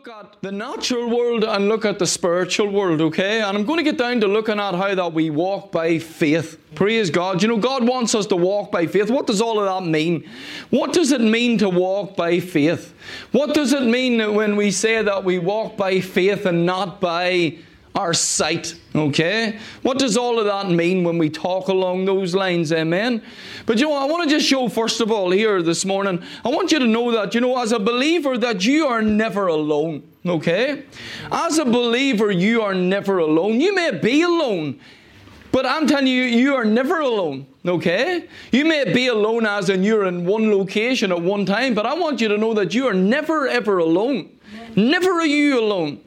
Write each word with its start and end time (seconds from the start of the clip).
look 0.00 0.08
at 0.08 0.40
the 0.40 0.50
natural 0.50 1.10
world 1.10 1.44
and 1.44 1.68
look 1.68 1.84
at 1.84 1.98
the 1.98 2.06
spiritual 2.06 2.68
world, 2.70 3.02
okay? 3.02 3.42
And 3.42 3.54
I'm 3.54 3.66
going 3.66 3.76
to 3.76 3.82
get 3.82 3.98
down 3.98 4.18
to 4.20 4.26
looking 4.26 4.58
at 4.58 4.74
how 4.74 4.94
that 4.94 5.12
we 5.12 5.28
walk 5.28 5.70
by 5.72 5.98
faith. 5.98 6.58
Praise 6.74 7.10
God. 7.10 7.42
You 7.42 7.48
know, 7.48 7.58
God 7.58 7.86
wants 7.86 8.14
us 8.14 8.24
to 8.28 8.36
walk 8.36 8.72
by 8.72 8.86
faith. 8.86 9.10
What 9.10 9.26
does 9.26 9.42
all 9.42 9.60
of 9.60 9.66
that 9.66 9.90
mean? 9.90 10.26
What 10.70 10.94
does 10.94 11.12
it 11.12 11.20
mean 11.20 11.58
to 11.58 11.68
walk 11.68 12.16
by 12.16 12.40
faith? 12.40 12.94
What 13.32 13.52
does 13.52 13.74
it 13.74 13.82
mean 13.82 14.34
when 14.34 14.56
we 14.56 14.70
say 14.70 15.02
that 15.02 15.22
we 15.22 15.38
walk 15.38 15.76
by 15.76 16.00
faith 16.00 16.46
and 16.46 16.64
not 16.64 16.98
by 16.98 17.58
our 17.94 18.14
sight. 18.14 18.74
Okay? 18.94 19.58
What 19.82 19.98
does 19.98 20.16
all 20.16 20.38
of 20.38 20.46
that 20.46 20.70
mean 20.70 21.04
when 21.04 21.18
we 21.18 21.30
talk 21.30 21.68
along 21.68 22.04
those 22.04 22.34
lines? 22.34 22.72
Amen? 22.72 23.22
But 23.66 23.78
you 23.78 23.88
know, 23.88 23.94
I 23.94 24.04
want 24.04 24.28
to 24.28 24.34
just 24.34 24.46
show, 24.46 24.68
first 24.68 25.00
of 25.00 25.10
all, 25.10 25.30
here 25.30 25.62
this 25.62 25.84
morning, 25.84 26.22
I 26.44 26.48
want 26.48 26.72
you 26.72 26.78
to 26.78 26.86
know 26.86 27.10
that, 27.12 27.34
you 27.34 27.40
know, 27.40 27.60
as 27.60 27.72
a 27.72 27.78
believer, 27.78 28.38
that 28.38 28.64
you 28.64 28.86
are 28.86 29.02
never 29.02 29.46
alone. 29.48 30.02
Okay? 30.24 30.84
As 31.30 31.58
a 31.58 31.64
believer, 31.64 32.30
you 32.30 32.62
are 32.62 32.74
never 32.74 33.18
alone. 33.18 33.60
You 33.60 33.74
may 33.74 33.90
be 33.90 34.22
alone. 34.22 34.80
But 35.52 35.66
I'm 35.66 35.86
telling 35.86 36.06
you, 36.06 36.22
you 36.22 36.54
are 36.54 36.64
never 36.64 37.00
alone, 37.00 37.44
okay? 37.66 38.28
You 38.52 38.64
may 38.64 38.92
be 38.92 39.08
alone 39.08 39.46
as 39.46 39.68
in 39.68 39.82
you're 39.82 40.04
in 40.04 40.24
one 40.24 40.52
location 40.52 41.10
at 41.10 41.20
one 41.20 41.44
time, 41.44 41.74
but 41.74 41.86
I 41.86 41.94
want 41.94 42.20
you 42.20 42.28
to 42.28 42.38
know 42.38 42.54
that 42.54 42.72
you 42.72 42.86
are 42.86 42.94
never 42.94 43.48
ever 43.48 43.78
alone. 43.78 44.30
Never 44.76 45.10
are 45.10 45.26
you 45.26 45.58
alone. 45.58 46.02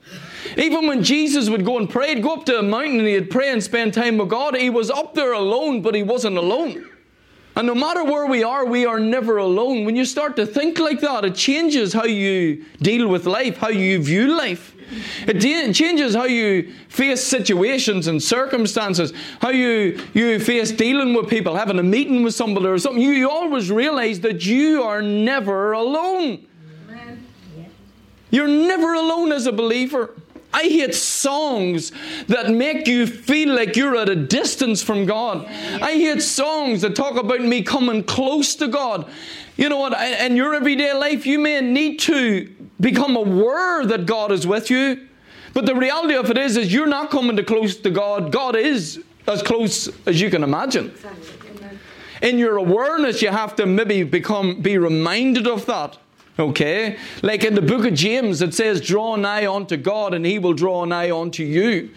Even 0.58 0.88
when 0.88 1.04
Jesus 1.04 1.50
would 1.50 1.66
go 1.66 1.78
and 1.78 1.90
pray, 1.90 2.16
he'd 2.16 2.24
go 2.24 2.34
up 2.34 2.46
to 2.46 2.60
a 2.60 2.64
mountain 2.64 3.00
and 3.00 3.08
he'd 3.08 3.30
pray 3.30 3.52
and 3.52 3.64
spend 3.64 3.94
time 3.94 4.18
with 4.18 4.30
God, 4.30 4.56
he 4.56 4.70
was 4.70 4.90
up 4.90 5.14
there 5.14 5.34
alone, 5.34 5.82
but 5.82 5.96
he 5.96 6.04
wasn't 6.04 6.38
alone. 6.38 6.90
And 7.56 7.68
no 7.68 7.76
matter 7.76 8.04
where 8.04 8.26
we 8.26 8.44
are, 8.44 8.66
we 8.66 8.86
are 8.86 9.00
never 9.00 9.38
alone. 9.38 9.86
When 9.86 9.96
you 9.96 10.06
start 10.06 10.36
to 10.38 10.46
think 10.46 10.80
like 10.80 11.02
that, 11.02 11.24
it 11.24 11.36
changes 11.36 11.94
how 11.94 12.06
you 12.06 12.66
deal 12.82 13.08
with 13.08 13.28
life, 13.28 13.58
how 13.58 13.70
you 13.70 14.02
view 14.02 14.36
life. 14.36 14.76
It 15.28 15.40
de- 15.40 15.72
changes 15.72 16.16
how 16.16 16.26
you 16.26 16.74
face 16.90 17.24
situations 17.24 18.08
and 18.08 18.22
circumstances, 18.22 19.14
how 19.40 19.50
you, 19.50 20.04
you 20.14 20.40
face 20.40 20.72
dealing 20.72 21.14
with 21.14 21.30
people, 21.30 21.56
having 21.56 21.78
a 21.78 21.84
meeting 21.84 22.24
with 22.24 22.34
somebody 22.34 22.68
or 22.68 22.78
something. 22.80 23.02
You, 23.02 23.12
you 23.12 23.30
always 23.30 23.72
realize 23.72 24.20
that 24.22 24.46
you 24.46 24.84
are 24.84 25.02
never 25.02 25.74
alone. 25.74 26.48
You're 28.32 28.48
never 28.48 28.96
alone 28.96 29.32
as 29.32 29.46
a 29.46 29.52
believer. 29.52 30.16
I 30.54 30.64
hate 30.64 30.94
songs 30.94 31.92
that 32.28 32.52
make 32.52 32.88
you 32.88 33.08
feel 33.08 33.56
like 33.56 33.76
you're 33.76 33.96
at 33.98 34.08
a 34.08 34.16
distance 34.16 34.84
from 34.84 35.06
God. 35.06 35.46
I 35.48 35.94
hate 35.94 36.22
songs 36.22 36.82
that 36.82 36.96
talk 36.96 37.16
about 37.18 37.42
me 37.42 37.64
coming 37.64 38.04
close 38.04 38.56
to 38.56 38.68
God. 38.68 39.10
You 39.58 39.70
know 39.70 39.78
what? 39.78 40.00
In 40.22 40.36
your 40.36 40.54
everyday 40.54 40.94
life, 40.94 41.26
you 41.26 41.40
may 41.40 41.60
need 41.62 42.00
to 42.02 42.54
become 42.80 43.16
aware 43.16 43.86
that 43.86 44.06
God 44.06 44.32
is 44.32 44.46
with 44.46 44.70
you. 44.70 45.08
But 45.54 45.66
the 45.66 45.76
reality 45.76 46.16
of 46.16 46.30
it 46.30 46.38
is, 46.38 46.58
is 46.58 46.74
you're 46.74 46.88
not 46.88 47.12
coming 47.12 47.36
to 47.36 47.44
close 47.44 47.76
to 47.78 47.90
God. 47.90 48.32
God 48.32 48.56
is 48.56 49.04
as 49.28 49.42
close 49.42 49.90
as 50.08 50.20
you 50.20 50.30
can 50.30 50.44
imagine. 50.44 50.94
In 52.22 52.38
your 52.38 52.58
awareness, 52.58 53.22
you 53.22 53.30
have 53.30 53.56
to 53.58 53.66
maybe 53.66 54.04
become 54.04 54.62
be 54.62 54.78
reminded 54.78 55.48
of 55.48 55.66
that. 55.66 55.98
Okay? 56.40 56.98
Like 57.22 57.44
in 57.44 57.54
the 57.54 57.62
book 57.62 57.86
of 57.86 57.94
James, 57.94 58.42
it 58.42 58.56
says, 58.56 58.82
Draw 58.82 59.18
nigh 59.18 59.46
unto 59.46 59.78
God, 59.78 60.16
and 60.16 60.26
he 60.26 60.40
will 60.40 60.54
draw 60.54 60.84
nigh 60.84 61.12
unto 61.12 61.44
you. 61.44 61.92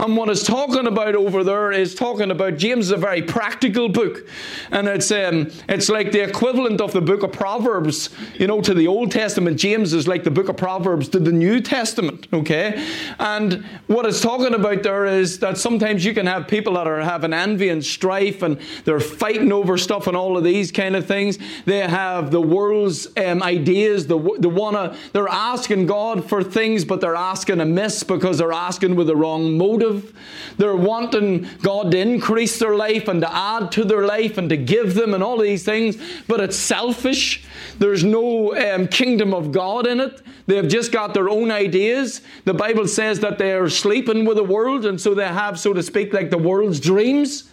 And 0.00 0.16
what 0.16 0.30
it's 0.30 0.44
talking 0.44 0.86
about 0.86 1.14
over 1.14 1.44
there 1.44 1.72
is 1.72 1.94
talking 1.94 2.30
about 2.30 2.56
James 2.56 2.86
is 2.86 2.92
a 2.92 2.96
very 2.96 3.20
practical 3.20 3.90
book. 3.90 4.26
And 4.70 4.88
it's 4.88 5.10
um, 5.10 5.50
it's 5.68 5.90
like 5.90 6.10
the 6.10 6.22
equivalent 6.22 6.80
of 6.80 6.92
the 6.92 7.02
book 7.02 7.22
of 7.22 7.32
Proverbs, 7.32 8.08
you 8.38 8.46
know, 8.46 8.62
to 8.62 8.72
the 8.72 8.88
Old 8.88 9.10
Testament. 9.12 9.58
James 9.58 9.92
is 9.92 10.08
like 10.08 10.24
the 10.24 10.30
book 10.30 10.48
of 10.48 10.56
Proverbs 10.56 11.10
to 11.10 11.18
the 11.18 11.32
New 11.32 11.60
Testament. 11.60 12.28
Okay? 12.32 12.82
And 13.18 13.62
what 13.88 14.06
it's 14.06 14.22
talking 14.22 14.54
about 14.54 14.82
there 14.82 15.04
is 15.04 15.38
that 15.40 15.58
sometimes 15.58 16.02
you 16.02 16.14
can 16.14 16.24
have 16.24 16.48
people 16.48 16.74
that 16.74 16.86
are 16.86 17.02
having 17.02 17.34
envy 17.34 17.68
and 17.68 17.84
strife 17.84 18.42
and 18.42 18.58
they're 18.86 19.00
fighting 19.00 19.52
over 19.52 19.76
stuff 19.76 20.06
and 20.06 20.16
all 20.16 20.38
of 20.38 20.44
these 20.44 20.72
kind 20.72 20.96
of 20.96 21.04
things. 21.06 21.38
They 21.66 21.80
have 21.80 22.30
the 22.30 22.40
world's 22.40 23.06
um, 23.18 23.42
ideas 23.42 23.81
is. 23.84 24.06
They, 24.06 24.18
they 24.38 24.48
wanna, 24.48 24.96
they're 25.12 25.28
asking 25.28 25.86
God 25.86 26.28
for 26.28 26.42
things, 26.42 26.84
but 26.84 27.00
they're 27.00 27.16
asking 27.16 27.60
amiss 27.60 28.02
because 28.02 28.38
they're 28.38 28.52
asking 28.52 28.96
with 28.96 29.06
the 29.06 29.16
wrong 29.16 29.56
motive. 29.56 30.12
They're 30.58 30.76
wanting 30.76 31.48
God 31.62 31.90
to 31.92 31.98
increase 31.98 32.58
their 32.58 32.74
life 32.74 33.08
and 33.08 33.20
to 33.20 33.34
add 33.34 33.72
to 33.72 33.84
their 33.84 34.04
life 34.04 34.38
and 34.38 34.48
to 34.48 34.56
give 34.56 34.94
them 34.94 35.14
and 35.14 35.22
all 35.22 35.38
these 35.38 35.64
things, 35.64 35.96
but 36.28 36.40
it's 36.40 36.56
selfish. 36.56 37.44
There's 37.78 38.04
no 38.04 38.54
um, 38.56 38.88
kingdom 38.88 39.34
of 39.34 39.52
God 39.52 39.86
in 39.86 40.00
it. 40.00 40.20
They've 40.46 40.68
just 40.68 40.92
got 40.92 41.14
their 41.14 41.28
own 41.28 41.50
ideas. 41.50 42.20
The 42.44 42.54
Bible 42.54 42.86
says 42.88 43.20
that 43.20 43.38
they're 43.38 43.68
sleeping 43.68 44.24
with 44.24 44.36
the 44.36 44.44
world, 44.44 44.86
and 44.86 45.00
so 45.00 45.14
they 45.14 45.26
have, 45.26 45.58
so 45.58 45.72
to 45.72 45.82
speak, 45.82 46.12
like 46.12 46.30
the 46.30 46.38
world's 46.38 46.80
dreams. 46.80 47.50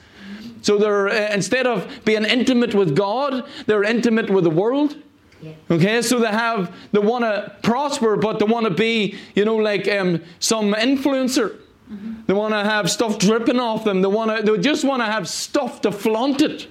So 0.62 0.78
they're 0.78 1.08
uh, 1.08 1.34
instead 1.34 1.68
of 1.68 1.88
being 2.04 2.26
intimate 2.26 2.74
with 2.76 2.96
God, 2.96 3.48
they're 3.66 3.84
intimate 3.84 4.30
with 4.30 4.44
the 4.44 4.50
world. 4.50 4.96
Okay, 5.70 6.02
so 6.02 6.20
they 6.20 6.28
have 6.28 6.76
they 6.92 7.00
want 7.00 7.24
to 7.24 7.56
prosper, 7.62 8.16
but 8.16 8.40
they 8.40 8.46
want 8.46 8.66
to 8.66 8.74
be, 8.74 9.18
you 9.36 9.46
know, 9.46 9.56
like 9.56 9.88
um, 9.88 10.22
some 10.40 10.74
influencer. 10.74 11.58
Mm-hmm. 11.92 12.14
They 12.28 12.34
want 12.34 12.54
to 12.54 12.64
have 12.64 12.92
stuff 12.92 13.18
dripping 13.18 13.60
off 13.60 13.84
them. 13.84 14.02
They 14.02 14.08
want 14.08 14.46
to. 14.46 14.52
They 14.52 14.62
just 14.62 14.84
want 14.84 15.02
to 15.02 15.06
have 15.06 15.28
stuff 15.28 15.82
to 15.82 15.92
flaunt 15.92 16.42
it. 16.42 16.68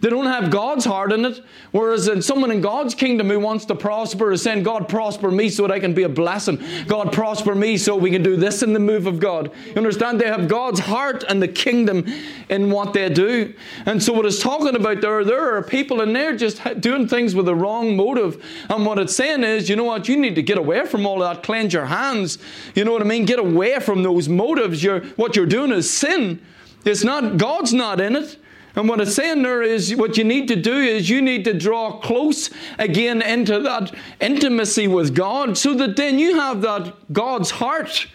They 0.00 0.08
don't 0.08 0.26
have 0.26 0.50
God's 0.50 0.84
heart 0.84 1.12
in 1.12 1.24
it. 1.24 1.40
Whereas 1.72 2.08
in 2.08 2.22
someone 2.22 2.50
in 2.50 2.60
God's 2.60 2.94
kingdom 2.94 3.28
who 3.28 3.38
wants 3.38 3.64
to 3.66 3.74
prosper 3.74 4.32
is 4.32 4.42
saying, 4.42 4.62
God, 4.62 4.88
prosper 4.88 5.30
me 5.30 5.48
so 5.48 5.62
that 5.66 5.72
I 5.72 5.80
can 5.80 5.94
be 5.94 6.02
a 6.02 6.08
blessing. 6.08 6.62
God, 6.86 7.12
prosper 7.12 7.54
me 7.54 7.76
so 7.76 7.96
we 7.96 8.10
can 8.10 8.22
do 8.22 8.36
this 8.36 8.62
in 8.62 8.72
the 8.72 8.80
move 8.80 9.06
of 9.06 9.20
God. 9.20 9.50
You 9.66 9.74
understand? 9.74 10.20
They 10.20 10.26
have 10.26 10.48
God's 10.48 10.80
heart 10.80 11.24
and 11.28 11.42
the 11.42 11.48
kingdom 11.48 12.04
in 12.48 12.70
what 12.70 12.92
they 12.92 13.08
do. 13.08 13.54
And 13.86 14.02
so 14.02 14.12
what 14.12 14.26
it's 14.26 14.40
talking 14.40 14.74
about 14.74 15.00
there, 15.00 15.24
there 15.24 15.56
are 15.56 15.62
people 15.62 16.00
in 16.00 16.12
there 16.12 16.34
just 16.36 16.62
doing 16.80 17.06
things 17.08 17.34
with 17.34 17.46
the 17.46 17.54
wrong 17.54 17.96
motive. 17.96 18.44
And 18.68 18.84
what 18.86 18.98
it's 18.98 19.14
saying 19.14 19.44
is, 19.44 19.68
you 19.68 19.76
know 19.76 19.84
what? 19.84 20.08
You 20.08 20.16
need 20.16 20.34
to 20.34 20.42
get 20.42 20.58
away 20.58 20.86
from 20.86 21.06
all 21.06 21.18
that. 21.20 21.42
Cleanse 21.42 21.72
your 21.72 21.86
hands. 21.86 22.38
You 22.74 22.84
know 22.84 22.92
what 22.92 23.02
I 23.02 23.06
mean? 23.06 23.24
Get 23.24 23.38
away 23.38 23.78
from 23.80 24.02
those 24.02 24.28
motives. 24.28 24.82
You're, 24.82 25.00
what 25.16 25.36
you're 25.36 25.46
doing 25.46 25.72
is 25.72 25.90
sin. 25.90 26.40
It's 26.84 27.04
not, 27.04 27.36
God's 27.36 27.72
not 27.72 28.00
in 28.00 28.16
it. 28.16 28.38
And 28.76 28.88
what 28.88 29.00
it's 29.00 29.14
saying 29.14 29.42
there 29.42 29.62
is 29.62 29.94
what 29.96 30.16
you 30.16 30.24
need 30.24 30.48
to 30.48 30.56
do 30.56 30.76
is 30.76 31.10
you 31.10 31.20
need 31.20 31.44
to 31.44 31.54
draw 31.54 31.98
close 31.98 32.50
again 32.78 33.20
into 33.20 33.60
that 33.60 33.94
intimacy 34.20 34.86
with 34.86 35.14
God 35.14 35.58
so 35.58 35.74
that 35.74 35.96
then 35.96 36.18
you 36.18 36.36
have 36.36 36.62
that 36.62 37.12
God's 37.12 37.50
heart. 37.50 38.06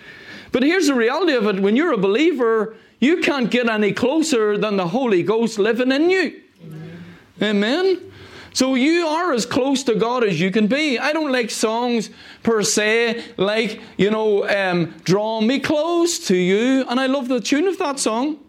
But 0.52 0.64
here's 0.64 0.88
the 0.88 0.96
reality 0.96 1.34
of 1.34 1.46
it 1.48 1.60
when 1.60 1.76
you're 1.76 1.94
a 1.94 1.98
believer, 1.98 2.76
you 3.00 3.18
can't 3.18 3.52
get 3.52 3.68
any 3.68 3.92
closer 3.92 4.58
than 4.58 4.78
the 4.78 4.88
Holy 4.88 5.22
Ghost 5.22 5.60
living 5.60 5.92
in 5.92 6.10
you. 6.10 6.42
Amen. 6.64 7.04
Amen. 7.42 8.12
So 8.54 8.76
you 8.76 9.06
are 9.06 9.34
as 9.34 9.46
close 9.46 9.84
to 9.84 9.96
God 9.96 10.24
as 10.24 10.40
you 10.40 10.50
can 10.50 10.68
be. 10.68 10.98
I 10.98 11.12
don't 11.12 11.34
like 11.34 11.52
songs 11.52 12.10
per 12.42 12.64
se, 12.64 13.22
like, 13.36 13.82
you 13.98 14.10
know, 14.10 14.48
um, 14.48 14.94
draw 15.04 15.42
me 15.42 15.60
close 15.60 16.26
to 16.28 16.38
you. 16.38 16.86
And 16.88 16.98
I 16.98 17.08
love 17.08 17.28
the 17.28 17.42
tune 17.42 17.68
of 17.68 17.78
that 17.80 18.00
song. 18.00 18.40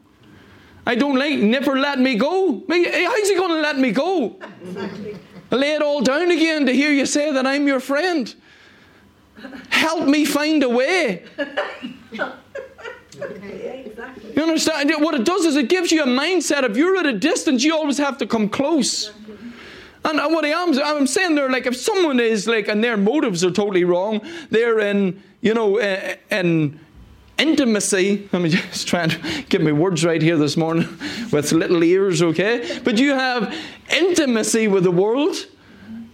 I 0.86 0.94
don't 0.94 1.18
like, 1.18 1.38
never 1.40 1.78
let 1.78 1.98
me 1.98 2.14
go. 2.14 2.62
Eh, 2.70 3.04
How's 3.04 3.28
he 3.28 3.34
going 3.34 3.50
to 3.50 3.60
let 3.60 3.78
me 3.78 3.90
go? 3.90 4.38
Exactly. 4.62 5.16
Lay 5.50 5.72
it 5.72 5.82
all 5.82 6.00
down 6.00 6.30
again 6.30 6.66
to 6.66 6.72
hear 6.72 6.92
you 6.92 7.06
say 7.06 7.32
that 7.32 7.46
I'm 7.46 7.66
your 7.66 7.80
friend. 7.80 8.32
Help 9.68 10.08
me 10.08 10.24
find 10.24 10.62
a 10.62 10.68
way. 10.68 11.24
You 12.12 12.22
understand? 14.42 14.92
What 14.98 15.14
it 15.14 15.24
does 15.24 15.44
is 15.44 15.56
it 15.56 15.68
gives 15.68 15.90
you 15.90 16.02
a 16.02 16.06
mindset. 16.06 16.62
If 16.62 16.76
you're 16.76 16.96
at 16.96 17.06
a 17.06 17.12
distance, 17.12 17.64
you 17.64 17.74
always 17.74 17.98
have 17.98 18.18
to 18.18 18.26
come 18.26 18.48
close. 18.48 19.12
And 20.04 20.18
what 20.32 20.44
I 20.44 20.48
am, 20.48 20.78
I'm 20.78 21.06
saying 21.06 21.34
there, 21.34 21.50
like, 21.50 21.66
if 21.66 21.76
someone 21.76 22.20
is 22.20 22.46
like, 22.46 22.68
and 22.68 22.82
their 22.82 22.96
motives 22.96 23.44
are 23.44 23.50
totally 23.50 23.82
wrong, 23.82 24.20
they're 24.50 24.78
in, 24.78 25.20
you 25.40 25.52
know, 25.52 25.78
eh, 25.78 26.16
eh, 26.30 26.40
in 26.40 26.78
intimacy. 27.38 28.28
Let 28.32 28.42
me 28.42 28.48
just 28.50 28.88
try 28.88 29.04
and 29.04 29.48
get 29.48 29.62
my 29.62 29.72
words 29.72 30.04
right 30.04 30.22
here 30.22 30.36
this 30.36 30.56
morning 30.56 30.88
with 31.32 31.52
little 31.52 31.82
ears, 31.82 32.22
okay? 32.22 32.80
But 32.84 32.98
you 32.98 33.12
have 33.14 33.54
intimacy 33.90 34.68
with 34.68 34.84
the 34.84 34.90
world. 34.90 35.36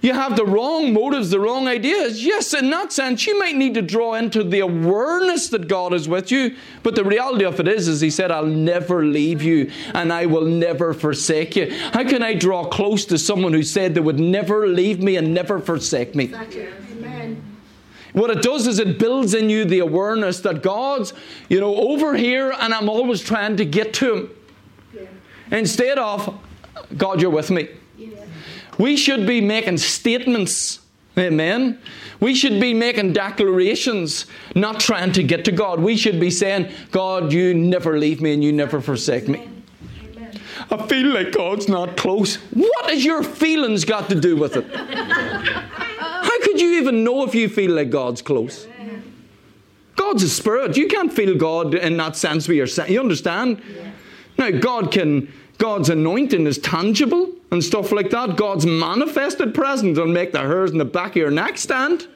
You 0.02 0.14
have 0.14 0.34
the 0.34 0.44
wrong 0.44 0.92
motives, 0.92 1.30
the 1.30 1.38
wrong 1.38 1.68
ideas. 1.68 2.24
Yes, 2.24 2.52
in 2.54 2.70
that 2.70 2.92
sense, 2.92 3.24
you 3.24 3.38
might 3.38 3.54
need 3.54 3.74
to 3.74 3.82
draw 3.82 4.14
into 4.14 4.42
the 4.42 4.58
awareness 4.58 5.48
that 5.50 5.68
God 5.68 5.94
is 5.94 6.08
with 6.08 6.32
you. 6.32 6.56
But 6.82 6.96
the 6.96 7.04
reality 7.04 7.44
of 7.44 7.60
it 7.60 7.68
is, 7.68 7.86
is 7.86 8.00
He 8.00 8.10
said, 8.10 8.32
I'll 8.32 8.44
never 8.44 9.04
leave 9.04 9.42
you 9.42 9.70
and 9.94 10.12
I 10.12 10.26
will 10.26 10.44
never 10.44 10.92
forsake 10.92 11.54
you. 11.54 11.72
How 11.92 12.02
can 12.02 12.20
I 12.20 12.34
draw 12.34 12.64
close 12.64 13.04
to 13.06 13.18
someone 13.18 13.52
who 13.52 13.62
said 13.62 13.94
they 13.94 14.00
would 14.00 14.18
never 14.18 14.66
leave 14.66 15.00
me 15.00 15.16
and 15.16 15.32
never 15.32 15.60
forsake 15.60 16.16
me? 16.16 16.24
Exactly. 16.24 16.91
What 18.12 18.30
it 18.30 18.42
does 18.42 18.66
is 18.66 18.78
it 18.78 18.98
builds 18.98 19.34
in 19.34 19.48
you 19.48 19.64
the 19.64 19.78
awareness 19.78 20.40
that 20.40 20.62
God's, 20.62 21.14
you 21.48 21.60
know, 21.60 21.74
over 21.74 22.14
here 22.14 22.52
and 22.58 22.74
I'm 22.74 22.88
always 22.88 23.22
trying 23.22 23.56
to 23.56 23.64
get 23.64 23.94
to 23.94 24.14
Him. 24.14 24.30
Yeah. 24.94 25.58
Instead 25.58 25.98
of, 25.98 26.38
God, 26.96 27.22
you're 27.22 27.30
with 27.30 27.50
me. 27.50 27.68
Yeah. 27.96 28.08
We 28.78 28.96
should 28.96 29.26
be 29.26 29.40
making 29.40 29.78
statements 29.78 30.80
Amen. 31.16 31.78
We 32.20 32.34
should 32.34 32.58
be 32.58 32.72
making 32.72 33.12
declarations, 33.12 34.24
not 34.54 34.80
trying 34.80 35.12
to 35.12 35.22
get 35.22 35.44
to 35.44 35.52
God. 35.52 35.80
We 35.80 35.96
should 35.96 36.18
be 36.18 36.30
saying, 36.30 36.72
God, 36.90 37.32
you 37.32 37.52
never 37.52 37.98
leave 37.98 38.22
me 38.22 38.32
and 38.32 38.42
you 38.42 38.52
never 38.52 38.80
forsake 38.80 39.28
me. 39.28 39.46
I 40.70 40.86
feel 40.86 41.08
like 41.08 41.32
God's 41.32 41.68
not 41.68 41.98
close. 41.98 42.36
What 42.36 42.90
has 42.90 43.04
your 43.04 43.22
feelings 43.22 43.84
got 43.84 44.08
to 44.08 44.18
do 44.18 44.36
with 44.36 44.56
it? 44.56 44.64
You 46.72 46.80
even 46.80 47.04
know 47.04 47.22
if 47.22 47.34
you 47.34 47.50
feel 47.50 47.72
like 47.72 47.90
God's 47.90 48.22
close? 48.22 48.66
God's 49.94 50.22
a 50.22 50.28
spirit. 50.30 50.74
You 50.78 50.88
can't 50.88 51.12
feel 51.12 51.36
God 51.36 51.74
in 51.74 51.98
that 51.98 52.16
sense 52.16 52.48
with 52.48 52.56
your 52.56 52.88
You 52.88 52.98
understand? 52.98 53.62
Now, 54.38 54.50
God 54.50 54.90
can 54.90 55.30
God's 55.58 55.90
anointing 55.90 56.46
is 56.46 56.56
tangible 56.56 57.30
and 57.50 57.62
stuff 57.62 57.92
like 57.92 58.08
that. 58.10 58.36
God's 58.36 58.64
manifested 58.64 59.54
presence 59.54 59.98
will 59.98 60.06
make 60.06 60.32
the 60.32 60.40
hairs 60.40 60.70
in 60.70 60.78
the 60.78 60.86
back 60.86 61.10
of 61.10 61.16
your 61.16 61.30
neck 61.30 61.58
stand. 61.58 62.08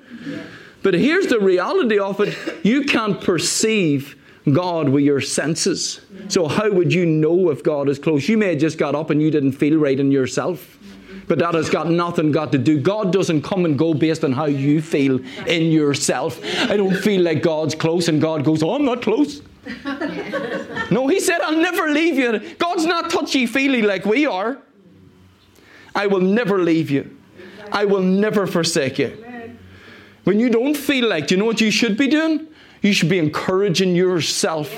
But 0.82 0.94
here's 0.94 1.26
the 1.26 1.38
reality 1.38 1.98
of 1.98 2.18
it 2.20 2.34
you 2.64 2.84
can't 2.84 3.20
perceive 3.20 4.16
God 4.50 4.88
with 4.88 5.04
your 5.04 5.20
senses. 5.20 6.00
So, 6.28 6.48
how 6.48 6.70
would 6.72 6.94
you 6.94 7.04
know 7.04 7.50
if 7.50 7.62
God 7.62 7.90
is 7.90 7.98
close? 7.98 8.26
You 8.26 8.38
may 8.38 8.50
have 8.50 8.58
just 8.58 8.78
got 8.78 8.94
up 8.94 9.10
and 9.10 9.20
you 9.20 9.30
didn't 9.30 9.52
feel 9.52 9.76
right 9.76 10.00
in 10.00 10.10
yourself. 10.10 10.75
But 11.28 11.38
that 11.40 11.54
has 11.54 11.68
got 11.68 11.90
nothing 11.90 12.30
got 12.30 12.52
to 12.52 12.58
do. 12.58 12.80
God 12.80 13.12
doesn't 13.12 13.42
come 13.42 13.64
and 13.64 13.78
go 13.78 13.94
based 13.94 14.24
on 14.24 14.32
how 14.32 14.44
you 14.44 14.80
feel 14.80 15.20
in 15.46 15.72
yourself. 15.72 16.40
I 16.70 16.76
don't 16.76 16.96
feel 16.96 17.22
like 17.22 17.42
God's 17.42 17.74
close, 17.74 18.08
and 18.08 18.20
God 18.20 18.44
goes, 18.44 18.62
Oh, 18.62 18.74
I'm 18.74 18.84
not 18.84 19.02
close. 19.02 19.42
no, 20.90 21.08
he 21.08 21.18
said, 21.18 21.40
I'll 21.40 21.56
never 21.56 21.90
leave 21.90 22.16
you. 22.16 22.38
God's 22.56 22.86
not 22.86 23.10
touchy 23.10 23.46
feely 23.46 23.82
like 23.82 24.04
we 24.04 24.26
are. 24.26 24.58
I 25.94 26.06
will 26.06 26.20
never 26.20 26.62
leave 26.62 26.90
you. 26.90 27.16
I 27.72 27.84
will 27.84 28.02
never 28.02 28.46
forsake 28.46 28.98
you. 28.98 29.24
When 30.24 30.38
you 30.38 30.50
don't 30.50 30.76
feel 30.76 31.08
like, 31.08 31.28
do 31.28 31.34
you 31.34 31.38
know 31.38 31.44
what 31.46 31.60
you 31.60 31.70
should 31.70 31.96
be 31.96 32.08
doing? 32.08 32.46
You 32.82 32.92
should 32.92 33.08
be 33.08 33.18
encouraging 33.18 33.96
yourself 33.96 34.72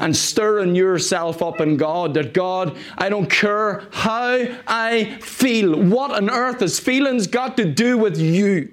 and 0.00 0.16
stirring 0.16 0.74
yourself 0.74 1.42
up 1.42 1.60
in 1.60 1.76
God 1.76 2.14
that 2.14 2.34
God, 2.34 2.76
I 2.98 3.08
don't 3.08 3.30
care 3.30 3.84
how 3.92 4.46
I 4.66 5.18
feel. 5.20 5.80
What 5.80 6.10
on 6.10 6.30
earth 6.30 6.60
has 6.60 6.80
feelings 6.80 7.26
got 7.26 7.56
to 7.58 7.64
do 7.64 7.98
with 7.98 8.18
you? 8.18 8.70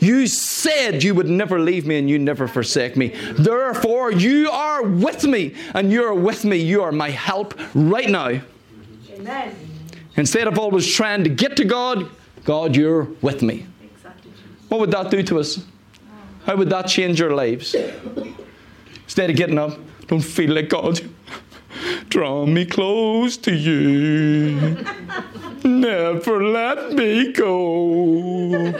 You 0.00 0.26
said 0.26 1.02
you 1.02 1.14
would 1.14 1.28
never 1.28 1.58
leave 1.58 1.86
me 1.86 1.98
and 1.98 2.08
you 2.08 2.18
never 2.18 2.48
forsake 2.48 2.96
me. 2.96 3.08
Therefore, 3.32 4.12
you 4.12 4.50
are 4.50 4.82
with 4.82 5.24
me 5.24 5.54
and 5.74 5.90
you're 5.90 6.14
with 6.14 6.44
me. 6.44 6.58
You 6.58 6.82
are 6.82 6.92
my 6.92 7.10
help 7.10 7.54
right 7.74 8.08
now. 8.08 8.40
Amen. 9.12 9.56
Instead 10.16 10.48
of 10.48 10.58
always 10.58 10.86
trying 10.86 11.24
to 11.24 11.30
get 11.30 11.56
to 11.56 11.64
God, 11.64 12.08
God, 12.44 12.76
you're 12.76 13.04
with 13.22 13.42
me. 13.42 13.66
What 14.68 14.80
would 14.80 14.90
that 14.90 15.10
do 15.10 15.22
to 15.22 15.40
us? 15.40 15.64
How 16.44 16.56
would 16.56 16.70
that 16.70 16.86
change 16.86 17.20
our 17.20 17.32
lives? 17.32 17.74
Instead 19.04 19.30
of 19.30 19.36
getting 19.36 19.58
up, 19.58 19.78
don't 20.06 20.20
feel 20.20 20.54
like 20.54 20.68
God. 20.68 21.00
Draw 22.08 22.46
me 22.46 22.64
close 22.64 23.36
to 23.38 23.54
you. 23.54 24.76
Never 25.64 26.44
let 26.44 26.92
me 26.92 27.32
go. 27.32 28.72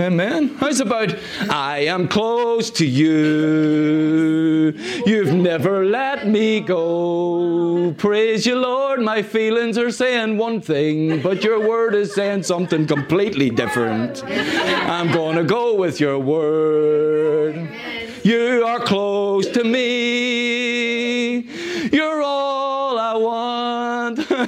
Amen. 0.00 0.54
How's 0.60 0.78
about, 0.78 1.12
I 1.50 1.78
am 1.86 2.06
close 2.06 2.70
to 2.70 2.86
you. 2.86 4.72
You've 5.04 5.34
never 5.34 5.84
let 5.84 6.28
me 6.28 6.60
go. 6.60 7.92
Praise 7.98 8.46
you, 8.46 8.54
Lord. 8.54 9.00
My 9.00 9.22
feelings 9.22 9.76
are 9.76 9.90
saying 9.90 10.36
one 10.36 10.60
thing, 10.60 11.20
but 11.20 11.42
your 11.42 11.66
word 11.66 11.96
is 11.96 12.14
saying 12.14 12.44
something 12.44 12.86
completely 12.86 13.50
different. 13.50 14.22
I'm 14.24 15.10
going 15.10 15.34
to 15.34 15.42
go 15.42 15.74
with 15.74 15.98
your 15.98 16.20
word. 16.20 17.68
You 18.22 18.64
are 18.64 18.78
close 18.78 19.48
to 19.48 19.64
me. 19.64 21.40
You're 21.90 22.22
all 22.22 22.57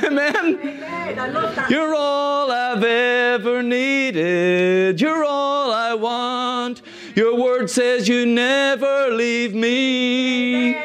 want. 0.02 0.36
Amen. 0.36 1.66
You're 1.68 1.94
all 1.94 2.50
I've 2.50 2.82
ever 2.82 3.62
needed. 3.62 5.00
You're 5.00 5.24
all 5.24 5.72
I 5.72 5.94
want. 5.94 6.82
Your 7.14 7.36
word 7.36 7.70
says 7.70 8.08
you 8.08 8.26
never 8.26 9.10
leave 9.10 9.54
me. 9.54 10.76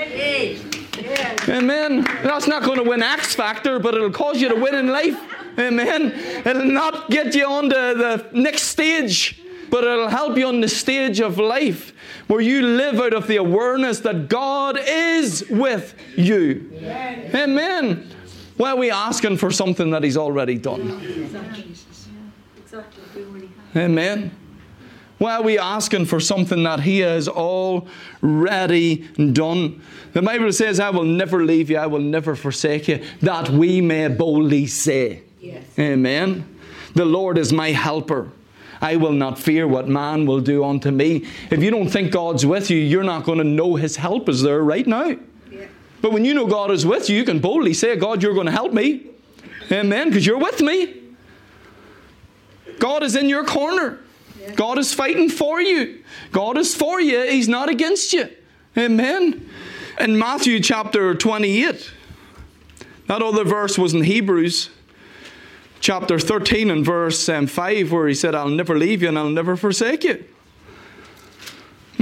Amen. 1.47 2.03
That's 2.23 2.47
not 2.47 2.63
going 2.63 2.77
to 2.77 2.89
win 2.89 3.03
X 3.03 3.35
Factor, 3.35 3.79
but 3.79 3.93
it'll 3.93 4.11
cause 4.11 4.41
you 4.41 4.49
to 4.49 4.55
win 4.55 4.75
in 4.75 4.87
life. 4.87 5.19
Amen. 5.59 6.11
It'll 6.45 6.65
not 6.65 7.09
get 7.09 7.35
you 7.35 7.45
on 7.45 7.69
to 7.69 7.69
the 7.69 8.27
next 8.33 8.63
stage, 8.63 9.41
but 9.69 9.83
it'll 9.83 10.09
help 10.09 10.37
you 10.37 10.47
on 10.47 10.61
the 10.61 10.67
stage 10.67 11.19
of 11.19 11.37
life 11.37 11.93
where 12.27 12.41
you 12.41 12.61
live 12.63 12.99
out 12.99 13.13
of 13.13 13.27
the 13.27 13.37
awareness 13.37 13.99
that 14.01 14.27
God 14.27 14.77
is 14.81 15.45
with 15.49 15.95
you. 16.17 16.71
Amen. 17.33 18.14
Why 18.57 18.71
are 18.71 18.77
we 18.77 18.89
asking 18.91 19.37
for 19.37 19.51
something 19.51 19.91
that 19.91 20.03
He's 20.03 20.17
already 20.17 20.57
done? 20.57 20.81
Amen. 23.75 24.31
Why 25.17 25.35
are 25.35 25.43
we 25.43 25.57
asking 25.57 26.05
for 26.05 26.19
something 26.19 26.63
that 26.63 26.81
He 26.81 26.99
has 26.99 27.27
already 27.27 28.97
done? 29.17 29.81
The 30.13 30.21
Bible 30.21 30.51
says, 30.51 30.79
I 30.79 30.89
will 30.89 31.03
never 31.03 31.43
leave 31.43 31.69
you, 31.69 31.77
I 31.77 31.87
will 31.87 31.99
never 31.99 32.35
forsake 32.35 32.87
you, 32.87 33.03
that 33.21 33.49
we 33.49 33.81
may 33.81 34.07
boldly 34.07 34.67
say, 34.67 35.23
yes. 35.39 35.63
Amen. 35.77 36.45
The 36.93 37.05
Lord 37.05 37.37
is 37.37 37.51
my 37.51 37.71
helper. 37.71 38.29
I 38.81 38.97
will 38.97 39.13
not 39.13 39.39
fear 39.39 39.67
what 39.67 39.87
man 39.87 40.25
will 40.25 40.41
do 40.41 40.63
unto 40.63 40.91
me. 40.91 41.25
If 41.49 41.63
you 41.63 41.71
don't 41.71 41.89
think 41.89 42.11
God's 42.11 42.45
with 42.45 42.69
you, 42.69 42.77
you're 42.77 43.03
not 43.03 43.23
going 43.23 43.37
to 43.37 43.43
know 43.43 43.75
His 43.75 43.95
help 43.95 44.29
is 44.29 44.41
there 44.41 44.61
right 44.61 44.85
now. 44.85 45.17
But 46.05 46.13
when 46.13 46.23
you 46.23 46.35
know 46.35 46.45
God 46.45 46.69
is 46.69 46.85
with 46.85 47.09
you, 47.09 47.17
you 47.17 47.23
can 47.23 47.39
boldly 47.39 47.73
say, 47.73 47.95
God, 47.95 48.21
you're 48.21 48.35
going 48.35 48.45
to 48.45 48.51
help 48.51 48.71
me. 48.71 49.07
Amen. 49.71 50.09
Because 50.09 50.23
you're 50.23 50.37
with 50.37 50.61
me. 50.61 51.01
God 52.77 53.01
is 53.01 53.15
in 53.15 53.27
your 53.27 53.43
corner. 53.43 53.97
God 54.53 54.77
is 54.77 54.93
fighting 54.93 55.29
for 55.29 55.59
you. 55.59 56.03
God 56.31 56.59
is 56.59 56.75
for 56.75 57.01
you. 57.01 57.23
He's 57.23 57.47
not 57.47 57.69
against 57.69 58.13
you. 58.13 58.29
Amen. 58.77 59.49
In 59.99 60.19
Matthew 60.19 60.59
chapter 60.59 61.15
28, 61.15 61.91
that 63.07 63.23
other 63.23 63.43
verse 63.43 63.75
was 63.75 63.95
in 63.95 64.03
Hebrews 64.03 64.69
chapter 65.79 66.19
13 66.19 66.69
and 66.69 66.85
verse 66.85 67.27
um, 67.29 67.47
5, 67.47 67.91
where 67.91 68.07
he 68.07 68.13
said, 68.13 68.35
I'll 68.35 68.47
never 68.47 68.77
leave 68.77 69.01
you 69.01 69.07
and 69.07 69.17
I'll 69.17 69.29
never 69.29 69.57
forsake 69.57 70.03
you. 70.03 70.23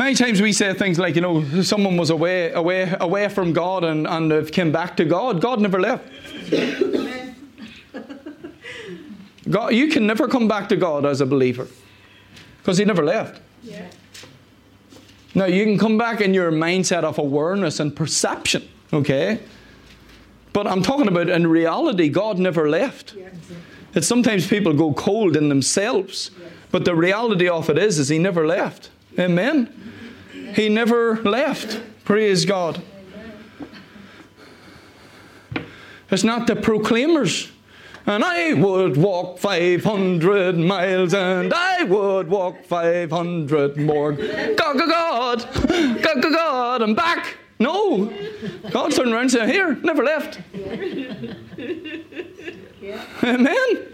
Many 0.03 0.15
times 0.15 0.41
we 0.41 0.51
say 0.51 0.73
things 0.73 0.99
like, 0.99 1.15
you 1.15 1.21
know, 1.21 1.45
someone 1.61 1.95
was 1.95 2.09
away, 2.09 2.51
away, 2.51 2.93
away 2.99 3.29
from 3.29 3.53
God 3.53 3.85
and, 3.85 4.05
and 4.05 4.29
they've 4.29 4.51
came 4.51 4.69
back 4.69 4.97
to 4.97 5.05
God. 5.05 5.39
God 5.39 5.61
never 5.61 5.79
left. 5.79 6.05
God, 9.49 9.73
you 9.73 9.87
can 9.87 10.05
never 10.05 10.27
come 10.27 10.49
back 10.49 10.67
to 10.69 10.75
God 10.75 11.05
as 11.05 11.21
a 11.21 11.25
believer 11.25 11.69
because 12.57 12.77
He 12.77 12.83
never 12.83 13.05
left. 13.05 13.41
Yeah. 13.63 13.87
Now, 15.35 15.45
you 15.45 15.63
can 15.63 15.79
come 15.79 15.97
back 15.97 16.19
in 16.19 16.33
your 16.33 16.51
mindset 16.51 17.05
of 17.05 17.17
awareness 17.17 17.79
and 17.79 17.95
perception, 17.95 18.67
okay? 18.91 19.39
But 20.51 20.67
I'm 20.67 20.83
talking 20.83 21.07
about 21.07 21.29
in 21.29 21.47
reality, 21.47 22.09
God 22.09 22.39
never 22.39 22.69
left. 22.69 23.15
Yeah. 23.15 23.29
It's 23.95 24.07
sometimes 24.07 24.47
people 24.47 24.73
go 24.73 24.91
cold 24.91 25.37
in 25.37 25.47
themselves, 25.47 26.29
but 26.71 26.83
the 26.83 26.93
reality 26.93 27.47
of 27.47 27.69
it 27.69 27.77
is, 27.77 27.99
is 27.99 28.09
He 28.09 28.19
never 28.19 28.45
left. 28.45 28.89
Amen. 29.17 29.79
He 30.53 30.69
never 30.69 31.17
left. 31.23 31.81
Praise 32.05 32.45
God. 32.45 32.81
It's 36.11 36.23
not 36.23 36.47
the 36.47 36.55
proclaimers. 36.55 37.51
And 38.05 38.23
I 38.23 38.53
would 38.53 38.97
walk 38.97 39.39
500 39.39 40.57
miles 40.57 41.13
and 41.13 41.53
I 41.53 41.83
would 41.83 42.27
walk 42.27 42.65
500 42.65 43.77
more. 43.77 44.11
God, 44.11 44.57
God, 44.57 44.87
God, 44.87 46.03
God, 46.03 46.21
God, 46.21 46.81
I'm 46.81 46.95
back. 46.95 47.37
No. 47.59 48.11
God 48.71 48.91
turned 48.91 49.13
around 49.13 49.21
and 49.21 49.31
said, 49.31 49.49
Here, 49.49 49.75
never 49.75 50.03
left. 50.03 50.39
Amen. 53.23 53.87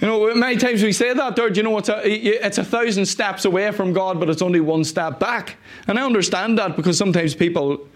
You 0.00 0.06
know, 0.08 0.34
many 0.34 0.56
times 0.56 0.82
we 0.82 0.92
say 0.92 1.14
that, 1.14 1.36
there, 1.36 1.50
you 1.50 1.62
know, 1.62 1.78
it's 1.78 1.88
a, 1.88 2.00
it's 2.06 2.58
a 2.58 2.64
thousand 2.64 3.06
steps 3.06 3.44
away 3.44 3.70
from 3.72 3.92
God, 3.92 4.20
but 4.20 4.28
it's 4.28 4.42
only 4.42 4.60
one 4.60 4.84
step 4.84 5.18
back. 5.18 5.56
And 5.86 5.98
I 5.98 6.04
understand 6.04 6.58
that 6.58 6.76
because 6.76 6.98
sometimes 6.98 7.34
people, 7.34 7.86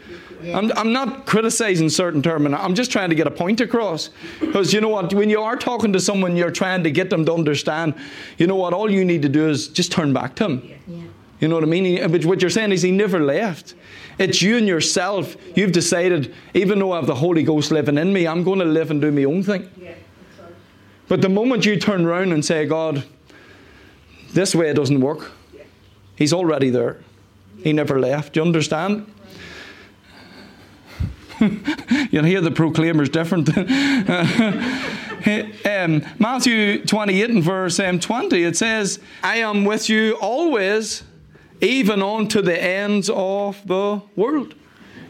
I'm, 0.44 0.72
I'm 0.78 0.92
not 0.92 1.26
criticizing 1.26 1.90
certain 1.90 2.22
terms, 2.22 2.54
I'm 2.58 2.74
just 2.74 2.90
trying 2.90 3.10
to 3.10 3.14
get 3.14 3.26
a 3.26 3.30
point 3.30 3.60
across. 3.60 4.10
Because 4.40 4.72
you 4.72 4.80
know 4.80 4.88
what, 4.88 5.12
when 5.12 5.28
you 5.28 5.42
are 5.42 5.56
talking 5.56 5.92
to 5.92 6.00
someone, 6.00 6.36
you're 6.36 6.50
trying 6.50 6.82
to 6.84 6.90
get 6.90 7.10
them 7.10 7.26
to 7.26 7.34
understand, 7.34 7.94
you 8.38 8.46
know 8.46 8.56
what, 8.56 8.72
all 8.72 8.90
you 8.90 9.04
need 9.04 9.20
to 9.22 9.28
do 9.28 9.50
is 9.50 9.68
just 9.68 9.92
turn 9.92 10.14
back 10.14 10.34
to 10.36 10.44
Him. 10.44 10.62
Yeah. 10.86 11.02
You 11.40 11.48
know 11.48 11.54
what 11.54 11.64
I 11.64 11.68
mean? 11.68 12.10
But 12.10 12.24
what 12.26 12.42
you're 12.42 12.50
saying 12.50 12.72
is 12.72 12.82
he 12.82 12.92
never 12.92 13.18
left. 13.18 13.74
It's 14.18 14.42
you 14.42 14.58
and 14.58 14.68
yourself. 14.68 15.36
You've 15.56 15.72
decided, 15.72 16.34
even 16.52 16.78
though 16.78 16.92
I 16.92 16.96
have 16.96 17.06
the 17.06 17.14
Holy 17.14 17.42
Ghost 17.42 17.70
living 17.72 17.96
in 17.96 18.12
me, 18.12 18.26
I'm 18.26 18.44
going 18.44 18.58
to 18.58 18.66
live 18.66 18.90
and 18.90 19.00
do 19.00 19.10
my 19.10 19.24
own 19.24 19.42
thing. 19.42 19.70
Yeah, 19.80 19.94
but 21.10 21.20
the 21.22 21.28
moment 21.28 21.66
you 21.66 21.76
turn 21.76 22.06
around 22.06 22.30
and 22.30 22.44
say, 22.44 22.66
God, 22.66 23.02
this 24.32 24.54
way 24.54 24.72
doesn't 24.72 25.00
work. 25.00 25.32
He's 26.14 26.32
already 26.32 26.70
there. 26.70 26.98
He 27.64 27.72
never 27.72 27.98
left. 27.98 28.34
Do 28.34 28.38
you 28.38 28.46
understand? 28.46 29.12
You'll 32.12 32.22
hear 32.22 32.40
the 32.40 32.52
proclaimers 32.52 33.08
different. 33.08 33.48
um, 35.66 36.06
Matthew 36.20 36.86
28 36.86 37.30
and 37.30 37.42
verse 37.42 37.80
um, 37.80 37.98
20, 37.98 38.44
it 38.44 38.56
says, 38.56 39.00
I 39.24 39.38
am 39.38 39.64
with 39.64 39.88
you 39.88 40.16
always 40.20 41.02
even 41.60 42.02
on 42.02 42.28
to 42.28 42.40
the 42.40 42.62
ends 42.62 43.10
of 43.12 43.66
the 43.66 44.00
world. 44.14 44.54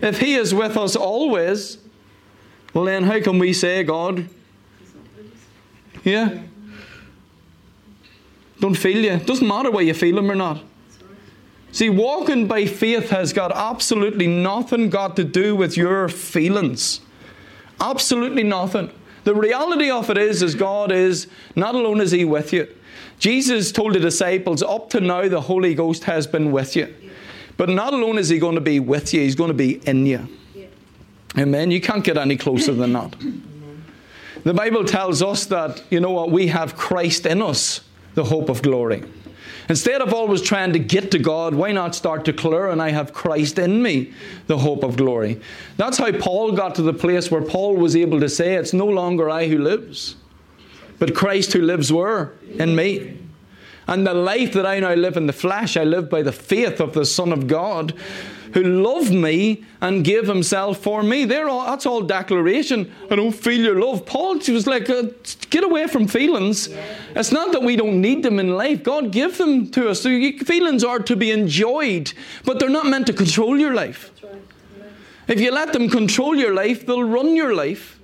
If 0.00 0.20
He 0.20 0.32
is 0.32 0.54
with 0.54 0.78
us 0.78 0.96
always, 0.96 1.76
well, 2.72 2.86
then 2.86 3.02
how 3.02 3.20
can 3.20 3.38
we 3.38 3.52
say, 3.52 3.84
God, 3.84 4.30
yeah? 6.04 6.42
Don't 8.60 8.76
feel 8.76 8.98
you. 8.98 9.18
Doesn't 9.18 9.46
matter 9.46 9.70
whether 9.70 9.86
you 9.86 9.94
feel 9.94 10.18
Him 10.18 10.30
or 10.30 10.34
not. 10.34 10.62
See, 11.72 11.88
walking 11.88 12.46
by 12.46 12.66
faith 12.66 13.10
has 13.10 13.32
got 13.32 13.52
absolutely 13.52 14.26
nothing 14.26 14.90
got 14.90 15.16
to 15.16 15.24
do 15.24 15.54
with 15.54 15.76
your 15.76 16.08
feelings. 16.08 17.00
Absolutely 17.80 18.42
nothing. 18.42 18.90
The 19.24 19.34
reality 19.34 19.90
of 19.90 20.10
it 20.10 20.18
is, 20.18 20.42
is 20.42 20.54
God 20.54 20.90
is 20.90 21.26
not 21.54 21.74
alone 21.74 22.00
is 22.00 22.10
He 22.10 22.24
with 22.24 22.52
you. 22.52 22.68
Jesus 23.18 23.70
told 23.70 23.94
the 23.94 24.00
disciples, 24.00 24.62
Up 24.62 24.90
to 24.90 25.00
now, 25.00 25.28
the 25.28 25.42
Holy 25.42 25.74
Ghost 25.74 26.04
has 26.04 26.26
been 26.26 26.52
with 26.52 26.74
you. 26.74 26.92
But 27.56 27.68
not 27.68 27.92
alone 27.92 28.18
is 28.18 28.30
He 28.30 28.38
going 28.38 28.54
to 28.56 28.60
be 28.60 28.80
with 28.80 29.14
you, 29.14 29.20
He's 29.20 29.34
going 29.34 29.48
to 29.48 29.54
be 29.54 29.86
in 29.86 30.06
you. 30.06 30.28
Amen. 31.38 31.70
You 31.70 31.80
can't 31.80 32.02
get 32.02 32.18
any 32.18 32.36
closer 32.36 32.74
than 32.74 32.92
that. 32.94 33.14
The 34.42 34.54
Bible 34.54 34.84
tells 34.84 35.22
us 35.22 35.46
that, 35.46 35.82
you 35.90 36.00
know 36.00 36.10
what, 36.10 36.30
we 36.30 36.46
have 36.46 36.76
Christ 36.76 37.26
in 37.26 37.42
us, 37.42 37.82
the 38.14 38.24
hope 38.24 38.48
of 38.48 38.62
glory. 38.62 39.04
Instead 39.68 40.00
of 40.00 40.12
always 40.12 40.42
trying 40.42 40.72
to 40.72 40.78
get 40.78 41.10
to 41.12 41.18
God, 41.18 41.54
why 41.54 41.72
not 41.72 41.94
start 41.94 42.24
declaring, 42.24 42.80
I 42.80 42.90
have 42.90 43.12
Christ 43.12 43.58
in 43.58 43.82
me, 43.82 44.12
the 44.46 44.58
hope 44.58 44.82
of 44.82 44.96
glory? 44.96 45.40
That's 45.76 45.98
how 45.98 46.10
Paul 46.12 46.52
got 46.52 46.74
to 46.76 46.82
the 46.82 46.92
place 46.92 47.30
where 47.30 47.42
Paul 47.42 47.76
was 47.76 47.94
able 47.94 48.18
to 48.20 48.28
say, 48.28 48.54
It's 48.54 48.72
no 48.72 48.86
longer 48.86 49.30
I 49.30 49.46
who 49.46 49.58
lives, 49.58 50.16
but 50.98 51.14
Christ 51.14 51.52
who 51.52 51.60
lives 51.60 51.92
where? 51.92 52.32
In 52.58 52.74
me. 52.74 53.18
And 53.86 54.06
the 54.06 54.14
life 54.14 54.54
that 54.54 54.66
I 54.66 54.80
now 54.80 54.94
live 54.94 55.16
in 55.16 55.26
the 55.26 55.32
flesh, 55.32 55.76
I 55.76 55.84
live 55.84 56.08
by 56.08 56.22
the 56.22 56.32
faith 56.32 56.80
of 56.80 56.94
the 56.94 57.04
Son 57.04 57.32
of 57.32 57.46
God 57.46 57.94
who 58.52 58.62
loved 58.62 59.12
me 59.12 59.64
and 59.80 60.04
gave 60.04 60.26
himself 60.26 60.78
for 60.78 61.02
me. 61.02 61.24
They're 61.24 61.48
all, 61.48 61.66
that's 61.66 61.86
all 61.86 62.02
declaration. 62.02 62.92
I 63.10 63.16
don't 63.16 63.32
feel 63.32 63.60
your 63.60 63.80
love. 63.80 64.06
Paul 64.06 64.40
she 64.40 64.52
was 64.52 64.66
like, 64.66 64.88
uh, 64.90 65.04
get 65.50 65.64
away 65.64 65.86
from 65.86 66.06
feelings. 66.06 66.68
It's 67.14 67.32
not 67.32 67.52
that 67.52 67.62
we 67.62 67.76
don't 67.76 68.00
need 68.00 68.22
them 68.22 68.38
in 68.38 68.56
life. 68.56 68.82
God 68.82 69.12
gave 69.12 69.38
them 69.38 69.70
to 69.70 69.90
us. 69.90 70.02
So 70.02 70.10
feelings 70.44 70.82
are 70.84 70.98
to 71.00 71.16
be 71.16 71.30
enjoyed, 71.30 72.12
but 72.44 72.58
they're 72.58 72.68
not 72.68 72.86
meant 72.86 73.06
to 73.06 73.12
control 73.12 73.58
your 73.58 73.74
life. 73.74 74.10
If 75.28 75.40
you 75.40 75.52
let 75.52 75.72
them 75.72 75.88
control 75.88 76.34
your 76.34 76.54
life, 76.54 76.86
they'll 76.86 77.04
run 77.04 77.36
your 77.36 77.54
life 77.54 77.99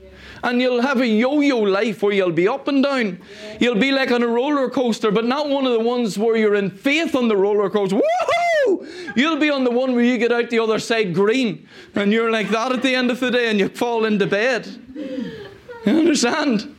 and 0.46 0.62
you'll 0.62 0.80
have 0.80 1.00
a 1.00 1.06
yo 1.06 1.40
yo 1.40 1.58
life 1.58 2.02
where 2.02 2.12
you'll 2.12 2.30
be 2.30 2.46
up 2.46 2.68
and 2.68 2.82
down. 2.82 3.18
You'll 3.58 3.80
be 3.80 3.90
like 3.90 4.12
on 4.12 4.22
a 4.22 4.28
roller 4.28 4.70
coaster, 4.70 5.10
but 5.10 5.24
not 5.24 5.48
one 5.48 5.66
of 5.66 5.72
the 5.72 5.80
ones 5.80 6.16
where 6.16 6.36
you're 6.36 6.54
in 6.54 6.70
faith 6.70 7.16
on 7.16 7.26
the 7.26 7.36
roller 7.36 7.68
coaster. 7.68 7.96
Woohoo! 7.96 9.16
You'll 9.16 9.38
be 9.38 9.50
on 9.50 9.64
the 9.64 9.72
one 9.72 9.94
where 9.94 10.04
you 10.04 10.16
get 10.18 10.30
out 10.30 10.48
the 10.50 10.60
other 10.60 10.78
side 10.78 11.14
green, 11.14 11.68
and 11.96 12.12
you're 12.12 12.30
like 12.30 12.48
that 12.50 12.70
at 12.70 12.82
the 12.82 12.94
end 12.94 13.10
of 13.10 13.18
the 13.18 13.30
day, 13.30 13.50
and 13.50 13.58
you 13.58 13.68
fall 13.68 14.04
into 14.04 14.26
bed. 14.26 14.68
You 14.94 15.98
understand? 15.98 16.74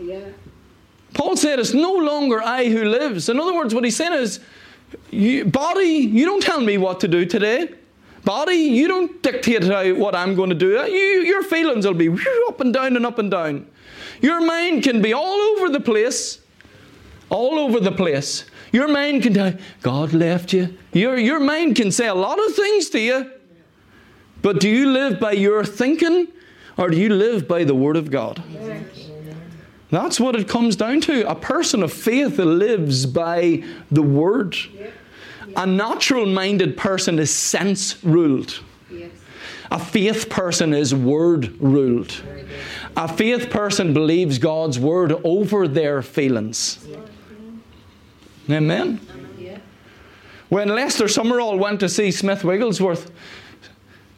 Yeah. 0.00 0.20
Paul 1.14 1.36
said, 1.36 1.58
It's 1.58 1.74
no 1.74 1.94
longer 1.94 2.40
I 2.40 2.68
who 2.68 2.84
lives. 2.84 3.28
In 3.28 3.40
other 3.40 3.54
words, 3.54 3.74
what 3.74 3.82
he's 3.82 3.96
saying 3.96 4.12
is, 4.12 4.38
you, 5.10 5.44
body, 5.44 5.82
you 5.82 6.24
don't 6.24 6.42
tell 6.42 6.60
me 6.60 6.78
what 6.78 7.00
to 7.00 7.08
do 7.08 7.26
today. 7.26 7.70
Body, 8.28 8.56
you 8.56 8.88
don't 8.88 9.22
dictate 9.22 9.64
how, 9.64 9.94
what 9.94 10.14
I'm 10.14 10.34
going 10.34 10.50
to 10.50 10.54
do. 10.54 10.78
Uh, 10.78 10.84
you, 10.84 11.22
your 11.22 11.42
feelings 11.42 11.86
will 11.86 11.94
be 11.94 12.10
up 12.46 12.60
and 12.60 12.74
down 12.74 12.94
and 12.94 13.06
up 13.06 13.18
and 13.18 13.30
down. 13.30 13.66
Your 14.20 14.42
mind 14.42 14.82
can 14.82 15.00
be 15.00 15.14
all 15.14 15.40
over 15.40 15.70
the 15.70 15.80
place. 15.80 16.38
All 17.30 17.58
over 17.58 17.80
the 17.80 17.90
place. 17.90 18.44
Your 18.70 18.86
mind 18.86 19.22
can 19.22 19.32
tell 19.32 19.54
God 19.80 20.12
left 20.12 20.52
you. 20.52 20.76
Your, 20.92 21.16
your 21.16 21.40
mind 21.40 21.76
can 21.76 21.90
say 21.90 22.06
a 22.06 22.14
lot 22.14 22.38
of 22.38 22.54
things 22.54 22.90
to 22.90 23.00
you. 23.00 23.32
But 24.42 24.60
do 24.60 24.68
you 24.68 24.90
live 24.90 25.18
by 25.18 25.32
your 25.32 25.64
thinking 25.64 26.28
or 26.76 26.90
do 26.90 26.98
you 26.98 27.08
live 27.08 27.48
by 27.48 27.64
the 27.64 27.74
Word 27.74 27.96
of 27.96 28.10
God? 28.10 28.42
That's 29.88 30.20
what 30.20 30.36
it 30.36 30.46
comes 30.46 30.76
down 30.76 31.00
to. 31.00 31.26
A 31.26 31.34
person 31.34 31.82
of 31.82 31.94
faith 31.94 32.38
lives 32.38 33.06
by 33.06 33.64
the 33.90 34.02
Word. 34.02 34.54
A 35.56 35.66
natural 35.66 36.26
minded 36.26 36.76
person 36.76 37.18
is 37.18 37.34
sense 37.34 38.02
ruled. 38.04 38.60
A 39.70 39.78
faith 39.78 40.30
person 40.30 40.72
is 40.72 40.94
word 40.94 41.60
ruled. 41.60 42.22
A 42.96 43.06
faith 43.06 43.50
person 43.50 43.92
believes 43.92 44.38
God's 44.38 44.78
word 44.78 45.12
over 45.24 45.68
their 45.68 46.00
feelings. 46.02 46.86
Amen. 48.50 49.00
When 50.48 50.68
Lester 50.68 51.04
Sumrall 51.04 51.58
went 51.58 51.80
to 51.80 51.88
see 51.88 52.10
Smith 52.10 52.42
Wigglesworth, 52.42 53.10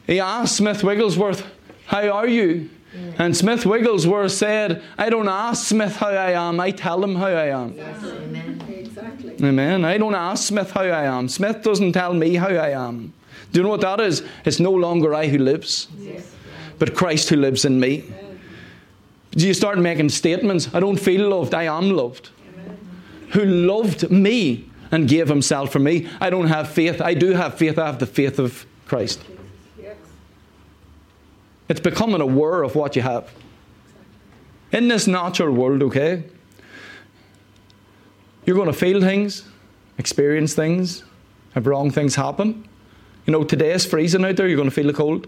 he 0.07 0.19
asked 0.21 0.55
Smith 0.55 0.83
Wigglesworth, 0.83 1.45
How 1.85 2.07
are 2.09 2.27
you? 2.27 2.69
And 3.17 3.35
Smith 3.35 3.65
Wigglesworth 3.65 4.31
said, 4.31 4.81
I 4.97 5.09
don't 5.09 5.27
ask 5.27 5.67
Smith 5.67 5.97
how 5.97 6.09
I 6.09 6.31
am, 6.31 6.59
I 6.59 6.71
tell 6.71 7.03
him 7.03 7.15
how 7.15 7.27
I 7.27 7.47
am. 7.47 7.73
Yes. 7.75 8.70
Amen. 9.01 9.35
Amen. 9.43 9.85
I 9.85 9.97
don't 9.97 10.15
ask 10.15 10.47
Smith 10.47 10.71
how 10.71 10.81
I 10.81 11.05
am. 11.05 11.27
Smith 11.27 11.63
doesn't 11.63 11.93
tell 11.93 12.13
me 12.13 12.35
how 12.35 12.49
I 12.49 12.69
am. 12.69 13.13
Do 13.51 13.59
you 13.59 13.63
know 13.63 13.69
what 13.69 13.81
that 13.81 13.99
is? 13.99 14.23
It's 14.45 14.59
no 14.59 14.71
longer 14.71 15.13
I 15.13 15.27
who 15.27 15.37
lives, 15.37 15.87
yes. 15.97 16.33
but 16.79 16.95
Christ 16.95 17.29
who 17.29 17.35
lives 17.35 17.65
in 17.65 17.79
me. 17.79 18.05
Do 19.31 19.47
you 19.47 19.53
start 19.53 19.77
making 19.79 20.09
statements? 20.09 20.73
I 20.73 20.79
don't 20.79 20.99
feel 20.99 21.29
loved, 21.29 21.53
I 21.53 21.63
am 21.63 21.91
loved. 21.91 22.29
Amen. 22.53 22.77
Who 23.31 23.45
loved 23.45 24.11
me 24.11 24.69
and 24.91 25.07
gave 25.07 25.29
himself 25.29 25.71
for 25.71 25.79
me. 25.79 26.07
I 26.19 26.29
don't 26.29 26.47
have 26.47 26.69
faith. 26.69 27.01
I 27.01 27.13
do 27.13 27.31
have 27.31 27.57
faith. 27.57 27.79
I 27.79 27.85
have 27.85 27.99
the 27.99 28.05
faith 28.05 28.39
of 28.39 28.65
Christ. 28.87 29.21
Yes. 29.79 29.95
It's 31.69 31.79
becoming 31.79 32.19
aware 32.19 32.63
of 32.63 32.75
what 32.75 32.95
you 32.95 33.01
have. 33.01 33.31
In 34.73 34.89
this 34.89 35.07
natural 35.07 35.53
world, 35.53 35.81
okay? 35.83 36.23
You're 38.51 38.57
going 38.57 38.67
to 38.67 38.77
feel 38.77 38.99
things, 38.99 39.45
experience 39.97 40.53
things, 40.53 41.05
have 41.53 41.65
wrong 41.67 41.89
things 41.89 42.15
happen. 42.15 42.67
You 43.25 43.31
know, 43.31 43.45
today 43.45 43.71
is 43.71 43.85
freezing 43.85 44.25
out 44.25 44.35
there, 44.35 44.45
you're 44.45 44.57
going 44.57 44.67
to 44.67 44.75
feel 44.75 44.87
the 44.87 44.93
cold. 44.93 45.25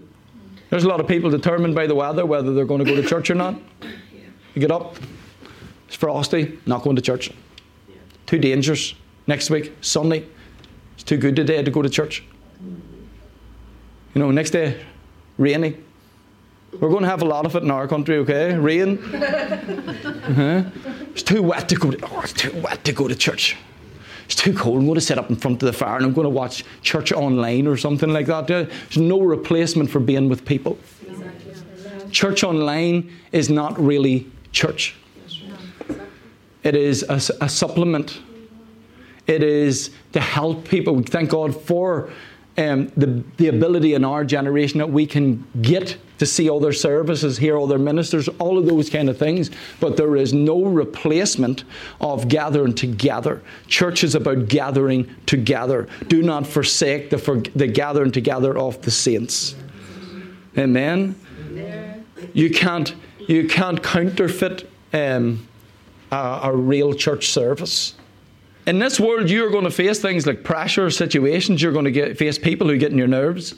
There's 0.70 0.84
a 0.84 0.90
lot 0.90 1.00
of 1.00 1.08
people 1.08 1.30
determined 1.30 1.74
by 1.74 1.88
the 1.88 1.96
weather 1.96 2.26
whether 2.26 2.54
they're 2.54 2.66
going 2.66 2.84
to 2.84 2.86
go 2.86 3.02
to 3.02 3.08
church 3.08 3.30
or 3.30 3.36
not. 3.36 3.56
You 4.54 4.60
get 4.60 4.72
up, 4.72 4.98
it's 5.88 5.96
frosty, 5.96 6.60
not 6.66 6.84
going 6.84 6.98
to 6.98 7.02
church. 7.02 7.32
Too 8.26 8.40
dangerous. 8.40 8.94
Next 9.26 9.50
week, 9.50 9.72
Sunday, 9.80 10.26
it's 10.96 11.04
too 11.04 11.16
good 11.16 11.38
today 11.38 11.64
to 11.64 11.72
go 11.72 11.82
to 11.82 11.90
church. 11.90 12.26
You 12.62 14.20
know, 14.22 14.32
next 14.32 14.50
day, 14.50 14.84
rainy. 15.38 15.78
We're 16.74 16.90
going 16.90 17.04
to 17.04 17.10
have 17.10 17.22
a 17.22 17.26
lot 17.26 17.46
of 17.46 17.56
it 17.56 17.64
in 17.64 17.72
our 17.72 17.88
country, 17.88 18.18
okay? 18.18 18.58
Rain. 18.58 18.98
uh-huh. 19.16 20.64
It's 21.14 21.24
too 21.24 21.42
wet 21.42 21.70
to 21.70 21.76
go 21.76 21.92
to, 21.92 22.06
oh, 22.12 22.22
it's 22.22 22.34
too 22.34 22.52
wet 22.62 22.84
to 22.86 22.92
go 22.92 23.08
to 23.08 23.16
church. 23.16 23.56
It's 24.26 24.36
too 24.36 24.54
cold. 24.54 24.80
I'm 24.80 24.86
going 24.86 24.96
to 24.96 25.02
sit 25.02 25.18
up 25.18 25.30
in 25.30 25.36
front 25.36 25.62
of 25.62 25.68
the 25.68 25.74
fire 25.74 25.98
and 25.98 26.06
I'm 26.06 26.14
going 26.14 26.26
to 26.26 26.30
watch 26.30 26.66
church 26.82 27.12
online 27.12 27.68
or 27.68 27.78
something 27.78 28.12
like 28.12 28.26
that. 28.28 28.48
There's 28.48 28.98
no 28.98 29.22
replacement 29.22 29.90
for 29.90 30.00
being 30.00 30.30
with 30.30 30.44
people. 30.46 30.78
Church 32.12 32.44
online 32.44 33.12
is 33.32 33.50
not 33.50 33.80
really 33.80 34.28
church. 34.52 34.96
It 36.64 36.76
is 36.76 37.04
a, 37.04 37.16
a 37.44 37.50
supplement. 37.50 38.20
It 39.28 39.44
is 39.44 39.92
to 40.14 40.20
help 40.20 40.68
people. 40.68 41.02
Thank 41.04 41.30
God 41.30 41.60
for 41.60 42.10
um, 42.58 42.88
the, 42.96 43.24
the 43.38 43.48
ability 43.48 43.94
in 43.94 44.06
our 44.06 44.24
generation 44.24 44.78
that 44.78 44.90
we 44.90 45.06
can 45.06 45.46
get 45.62 45.98
to 46.20 46.26
see 46.26 46.50
other 46.50 46.72
services, 46.72 47.38
hear 47.38 47.60
other 47.60 47.80
ministers, 47.80 48.28
all 48.40 48.58
of 48.58 48.66
those 48.66 48.90
kind 48.90 49.10
of 49.10 49.18
things. 49.18 49.50
But 49.80 49.98
there 49.98 50.16
is 50.16 50.34
no 50.34 50.64
replacement 50.64 51.64
of 52.00 52.28
gathering 52.28 52.76
together. 52.76 53.42
Church 53.68 54.04
is 54.04 54.16
about 54.16 54.48
gathering 54.48 55.14
together. 55.26 55.88
Do 56.08 56.22
not 56.22 56.46
forsake 56.46 57.10
the, 57.10 57.18
for, 57.18 57.38
the 57.56 57.68
gathering 57.68 58.12
together 58.12 58.58
of 58.58 58.82
the 58.84 58.92
saints. 58.92 59.56
Amen. 60.58 61.16
You 62.34 62.52
can't 62.52 62.96
you 63.28 63.48
can't 63.48 63.82
counterfeit 63.82 64.70
um, 64.92 65.48
a, 66.12 66.42
a 66.44 66.56
real 66.56 66.94
church 66.94 67.30
service. 67.30 67.96
In 68.66 68.80
this 68.80 69.00
world, 69.00 69.30
you're 69.30 69.50
going 69.50 69.66
to 69.66 69.72
face 69.72 70.00
things 70.00 70.26
like 70.26 70.44
pressure 70.44 70.90
situations. 70.90 71.62
You're 71.62 71.74
going 71.74 71.86
to 71.86 71.92
get, 71.92 72.18
face 72.18 72.38
people 72.38 72.68
who 72.68 72.78
get 72.78 72.92
in 72.92 72.98
your 72.98 73.08
nerves. 73.08 73.56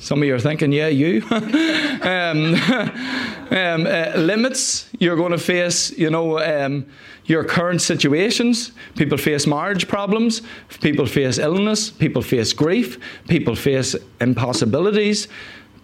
Some 0.00 0.20
of 0.20 0.26
you 0.26 0.34
are 0.34 0.40
thinking, 0.40 0.72
yeah, 0.72 0.88
you. 0.88 1.22
um, 1.30 2.54
um, 3.50 3.86
uh, 3.86 4.12
limits. 4.16 4.90
You're 4.98 5.16
going 5.16 5.30
to 5.30 5.38
face, 5.38 5.96
you 5.96 6.10
know, 6.10 6.40
um, 6.40 6.86
your 7.26 7.44
current 7.44 7.80
situations. 7.80 8.72
People 8.96 9.16
face 9.16 9.46
marriage 9.46 9.86
problems. 9.86 10.42
People 10.80 11.06
face 11.06 11.38
illness. 11.38 11.90
People 11.90 12.22
face 12.22 12.52
grief. 12.52 12.98
People 13.28 13.54
face 13.54 13.94
impossibilities. 14.20 15.28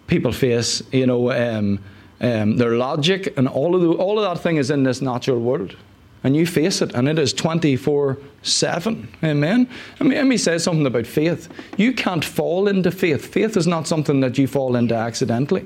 People 0.07 0.33
face, 0.33 0.83
you 0.91 1.05
know, 1.05 1.31
um, 1.31 1.79
um, 2.19 2.57
their 2.57 2.71
logic, 2.71 3.33
and 3.37 3.47
all 3.47 3.75
of 3.75 3.81
the, 3.81 3.89
all 3.91 4.19
of 4.19 4.29
that 4.29 4.43
thing 4.43 4.57
is 4.57 4.69
in 4.69 4.83
this 4.83 5.01
natural 5.01 5.39
world 5.39 5.77
and 6.23 6.35
you 6.35 6.45
face 6.45 6.81
it, 6.81 6.93
and 6.93 7.07
it 7.07 7.17
is 7.17 7.33
24 7.33 8.17
7. 8.41 9.07
Amen? 9.23 9.69
Mean, 9.99 10.11
let 10.11 10.25
me 10.25 10.37
say 10.37 10.57
something 10.57 10.85
about 10.85 11.05
faith. 11.05 11.49
You 11.77 11.93
can't 11.93 12.23
fall 12.23 12.67
into 12.67 12.91
faith. 12.91 13.25
Faith 13.25 13.57
is 13.57 13.67
not 13.67 13.87
something 13.87 14.19
that 14.21 14.37
you 14.37 14.47
fall 14.47 14.75
into 14.75 14.95
accidentally. 14.95 15.65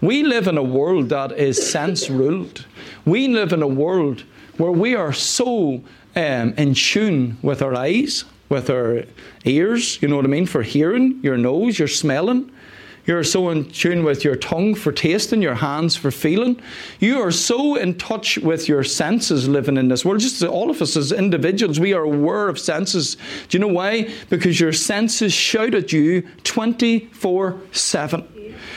We 0.00 0.24
live 0.24 0.48
in 0.48 0.58
a 0.58 0.62
world 0.62 1.10
that 1.10 1.32
is 1.32 1.70
sense 1.70 2.10
ruled. 2.10 2.66
We 3.04 3.28
live 3.28 3.52
in 3.52 3.62
a 3.62 3.68
world 3.68 4.24
where 4.56 4.72
we 4.72 4.96
are 4.96 5.12
so 5.12 5.82
um, 6.16 6.54
in 6.54 6.74
tune 6.74 7.38
with 7.42 7.62
our 7.62 7.74
eyes, 7.74 8.24
with 8.48 8.68
our 8.68 9.04
ears, 9.44 10.02
you 10.02 10.08
know 10.08 10.16
what 10.16 10.24
I 10.24 10.28
mean, 10.28 10.46
for 10.46 10.62
hearing, 10.62 11.20
your 11.22 11.36
nose, 11.36 11.78
your 11.78 11.88
smelling, 11.88 12.50
you're 13.04 13.24
so 13.24 13.50
in 13.50 13.68
tune 13.70 14.04
with 14.04 14.24
your 14.24 14.36
tongue 14.36 14.74
for 14.74 14.92
tasting, 14.92 15.42
your 15.42 15.56
hands 15.56 15.96
for 15.96 16.10
feeling. 16.10 16.60
You 17.00 17.20
are 17.20 17.32
so 17.32 17.74
in 17.74 17.98
touch 17.98 18.38
with 18.38 18.68
your 18.68 18.84
senses 18.84 19.48
living 19.48 19.76
in 19.76 19.88
this 19.88 20.04
world. 20.04 20.20
Just 20.20 20.42
all 20.44 20.70
of 20.70 20.80
us 20.80 20.96
as 20.96 21.10
individuals, 21.10 21.80
we 21.80 21.94
are 21.94 22.04
aware 22.04 22.48
of 22.48 22.60
senses. 22.60 23.16
Do 23.48 23.58
you 23.58 23.60
know 23.60 23.72
why? 23.72 24.12
Because 24.30 24.60
your 24.60 24.72
senses 24.72 25.32
shout 25.32 25.74
at 25.74 25.92
you 25.92 26.22
24 26.44 27.60
7 27.72 28.28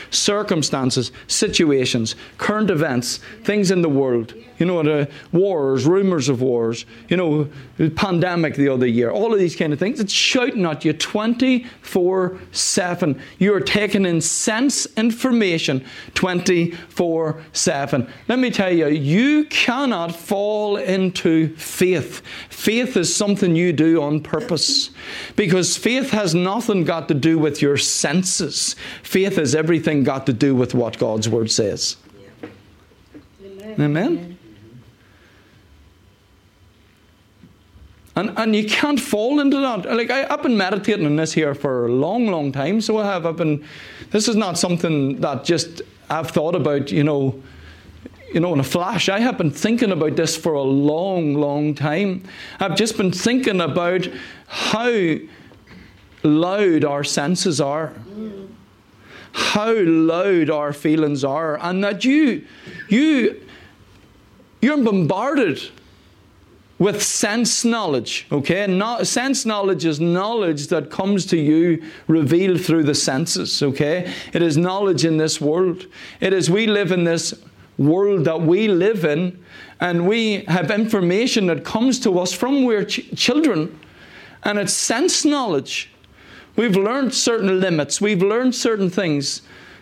circumstances, 0.09 1.11
situations, 1.27 2.15
current 2.37 2.69
events, 2.69 3.19
things 3.43 3.71
in 3.71 3.81
the 3.81 3.89
world. 3.89 4.33
You 4.57 4.65
know, 4.65 4.83
the 4.83 5.09
wars, 5.31 5.85
rumors 5.85 6.29
of 6.29 6.41
wars, 6.41 6.85
you 7.09 7.17
know, 7.17 7.49
pandemic 7.95 8.55
the 8.55 8.69
other 8.69 8.87
year, 8.87 9.11
all 9.11 9.33
of 9.33 9.39
these 9.39 9.55
kind 9.55 9.73
of 9.73 9.79
things. 9.79 9.99
It's 9.99 10.13
shouting 10.13 10.65
at 10.65 10.85
you 10.85 10.93
24 10.93 12.39
7. 12.51 13.21
You're 13.37 13.59
taking 13.59 14.05
in 14.05 14.21
sense 14.21 14.85
information 14.97 15.85
24 16.13 17.43
7. 17.51 18.13
Let 18.27 18.39
me 18.39 18.49
tell 18.49 18.71
you, 18.71 18.87
you 18.87 19.45
cannot 19.45 20.15
fall 20.15 20.77
into 20.77 21.55
faith. 21.57 22.21
Faith 22.49 22.95
is 22.95 23.13
something 23.13 23.55
you 23.55 23.73
do 23.73 24.01
on 24.01 24.21
purpose 24.21 24.91
because 25.35 25.77
faith 25.77 26.11
has 26.11 26.33
nothing 26.33 26.83
got 26.83 27.07
to 27.09 27.13
do 27.13 27.37
with 27.37 27.61
your 27.61 27.77
senses. 27.77 28.75
Faith 29.03 29.35
has 29.35 29.53
everything 29.53 30.03
got 30.03 30.25
to 30.25 30.33
do 30.33 30.55
with 30.55 30.73
what 30.73 30.97
God's 30.97 31.27
Word 31.27 31.51
says. 31.51 31.97
Amen. 33.43 33.79
Amen. 33.79 34.34
And, 38.15 38.31
and 38.37 38.55
you 38.55 38.65
can't 38.65 38.99
fall 38.99 39.41
into 39.41 39.59
that. 39.59 39.85
Like 39.93 40.09
I, 40.09 40.25
have 40.29 40.41
been 40.41 40.55
meditating 40.55 41.05
on 41.05 41.17
this 41.17 41.33
here 41.33 41.53
for 41.53 41.87
a 41.87 41.91
long, 41.91 42.27
long 42.27 42.51
time. 42.51 42.79
So 42.79 42.97
I 42.97 43.05
have. 43.05 43.25
I've 43.25 43.35
been. 43.35 43.65
This 44.11 44.27
is 44.29 44.37
not 44.37 44.57
something 44.57 45.19
that 45.19 45.43
just 45.43 45.81
I've 46.09 46.31
thought 46.31 46.55
about. 46.55 46.91
You 46.91 47.03
know, 47.03 47.43
you 48.33 48.39
know, 48.39 48.53
in 48.53 48.59
a 48.59 48.63
flash. 48.63 49.09
I 49.09 49.19
have 49.19 49.37
been 49.37 49.51
thinking 49.51 49.91
about 49.91 50.15
this 50.15 50.37
for 50.37 50.53
a 50.53 50.61
long, 50.61 51.35
long 51.35 51.75
time. 51.75 52.23
I've 52.59 52.75
just 52.75 52.97
been 52.97 53.11
thinking 53.11 53.59
about 53.59 54.07
how 54.47 55.15
loud 56.23 56.83
our 56.83 57.03
senses 57.03 57.61
are, 57.61 57.93
how 59.33 59.73
loud 59.73 60.49
our 60.49 60.73
feelings 60.73 61.23
are, 61.23 61.57
and 61.61 61.83
that 61.83 62.03
you, 62.03 62.45
you, 62.89 63.41
you're 64.61 64.83
bombarded 64.83 65.61
with 66.77 67.01
sense 67.01 67.63
knowledge. 67.63 68.27
Okay, 68.31 68.67
sense 69.03 69.45
knowledge 69.45 69.85
is 69.85 69.99
knowledge 69.99 70.67
that 70.67 70.89
comes 70.89 71.25
to 71.27 71.37
you 71.37 71.81
revealed 72.07 72.61
through 72.61 72.83
the 72.83 72.95
senses. 72.95 73.63
Okay, 73.63 74.11
it 74.33 74.41
is 74.41 74.57
knowledge 74.57 75.05
in 75.05 75.17
this 75.17 75.39
world. 75.39 75.85
It 76.19 76.33
is 76.33 76.49
we 76.49 76.67
live 76.67 76.91
in 76.91 77.05
this 77.05 77.33
world 77.77 78.25
that 78.25 78.41
we 78.41 78.67
live 78.67 79.05
in, 79.05 79.43
and 79.79 80.07
we 80.07 80.43
have 80.47 80.71
information 80.71 81.47
that 81.47 81.63
comes 81.63 81.99
to 82.01 82.19
us 82.19 82.33
from 82.33 82.65
we're 82.65 82.85
ch- 82.85 83.15
children, 83.15 83.79
and 84.43 84.59
it's 84.59 84.73
sense 84.73 85.23
knowledge. 85.23 85.91
We've 86.55 86.75
learned 86.75 87.13
certain 87.13 87.59
limits. 87.59 87.99
We've 87.99 88.21
learned 88.21 88.55
certain 88.55 88.89
things, 88.89 89.41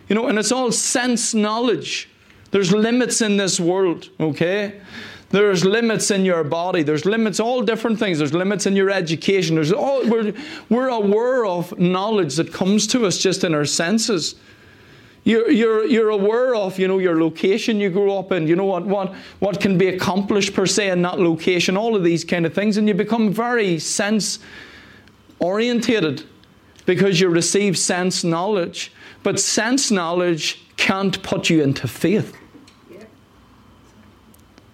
you 0.10 0.16
know, 0.16 0.28
and 0.28 0.40
it's 0.40 0.52
all 0.52 0.72
sense 0.72 1.34
knowledge. 1.34 2.10
There's 2.52 2.72
limits 2.72 3.22
in 3.22 3.38
this 3.38 3.60
world. 3.60 4.10
Okay. 4.20 4.80
There's 5.34 5.66
limits 5.66 6.12
in 6.12 6.26
your 6.26 6.44
body. 6.44 6.84
There's 6.84 7.06
limits, 7.06 7.40
all 7.40 7.64
different 7.64 7.98
things. 7.98 8.20
There's 8.20 8.36
limits 8.36 8.68
in 8.68 8.76
your 8.76 8.92
education. 8.92 9.56
There's 9.56 9.74
all, 9.74 10.08
we're, 10.08 10.32
we're 10.70 10.90
aware 10.90 11.44
of 11.44 11.80
knowledge 11.80 12.36
that 12.36 12.54
comes 12.54 12.86
to 12.88 13.08
us 13.08 13.18
just 13.18 13.44
in 13.44 13.56
our 13.56 13.66
senses. 13.66 14.36
You're, 15.24 15.50
you're, 15.50 15.86
you're 15.88 16.10
aware 16.12 16.54
of, 16.54 16.78
you 16.78 16.88
know, 16.88 17.00
your 17.00 17.20
location 17.20 17.80
you 17.80 17.90
grew 17.90 18.14
up 18.14 18.32
in, 18.32 18.46
you 18.46 18.56
know, 18.56 18.66
what, 18.66 18.86
what, 18.86 19.16
what 19.40 19.60
can 19.60 19.76
be 19.76 19.88
accomplished 19.88 20.54
per 20.54 20.68
se 20.68 20.92
in 20.92 21.02
that 21.02 21.20
location, 21.20 21.76
all 21.78 21.96
of 21.96 22.04
these 22.04 22.24
kind 22.24 22.46
of 22.46 22.54
things, 22.54 22.78
and 22.78 22.88
you 22.88 22.94
become 22.94 23.34
very 23.34 23.80
sense 23.80 24.38
orientated 25.40 26.26
because 26.86 27.20
you 27.20 27.28
receive 27.30 27.76
sense 27.76 28.24
knowledge. 28.24 28.92
But 29.24 29.40
sense 29.40 29.90
knowledge 29.90 30.64
can't 30.78 31.24
put 31.24 31.50
you 31.50 31.64
into 31.64 31.88
faith. 31.88 32.38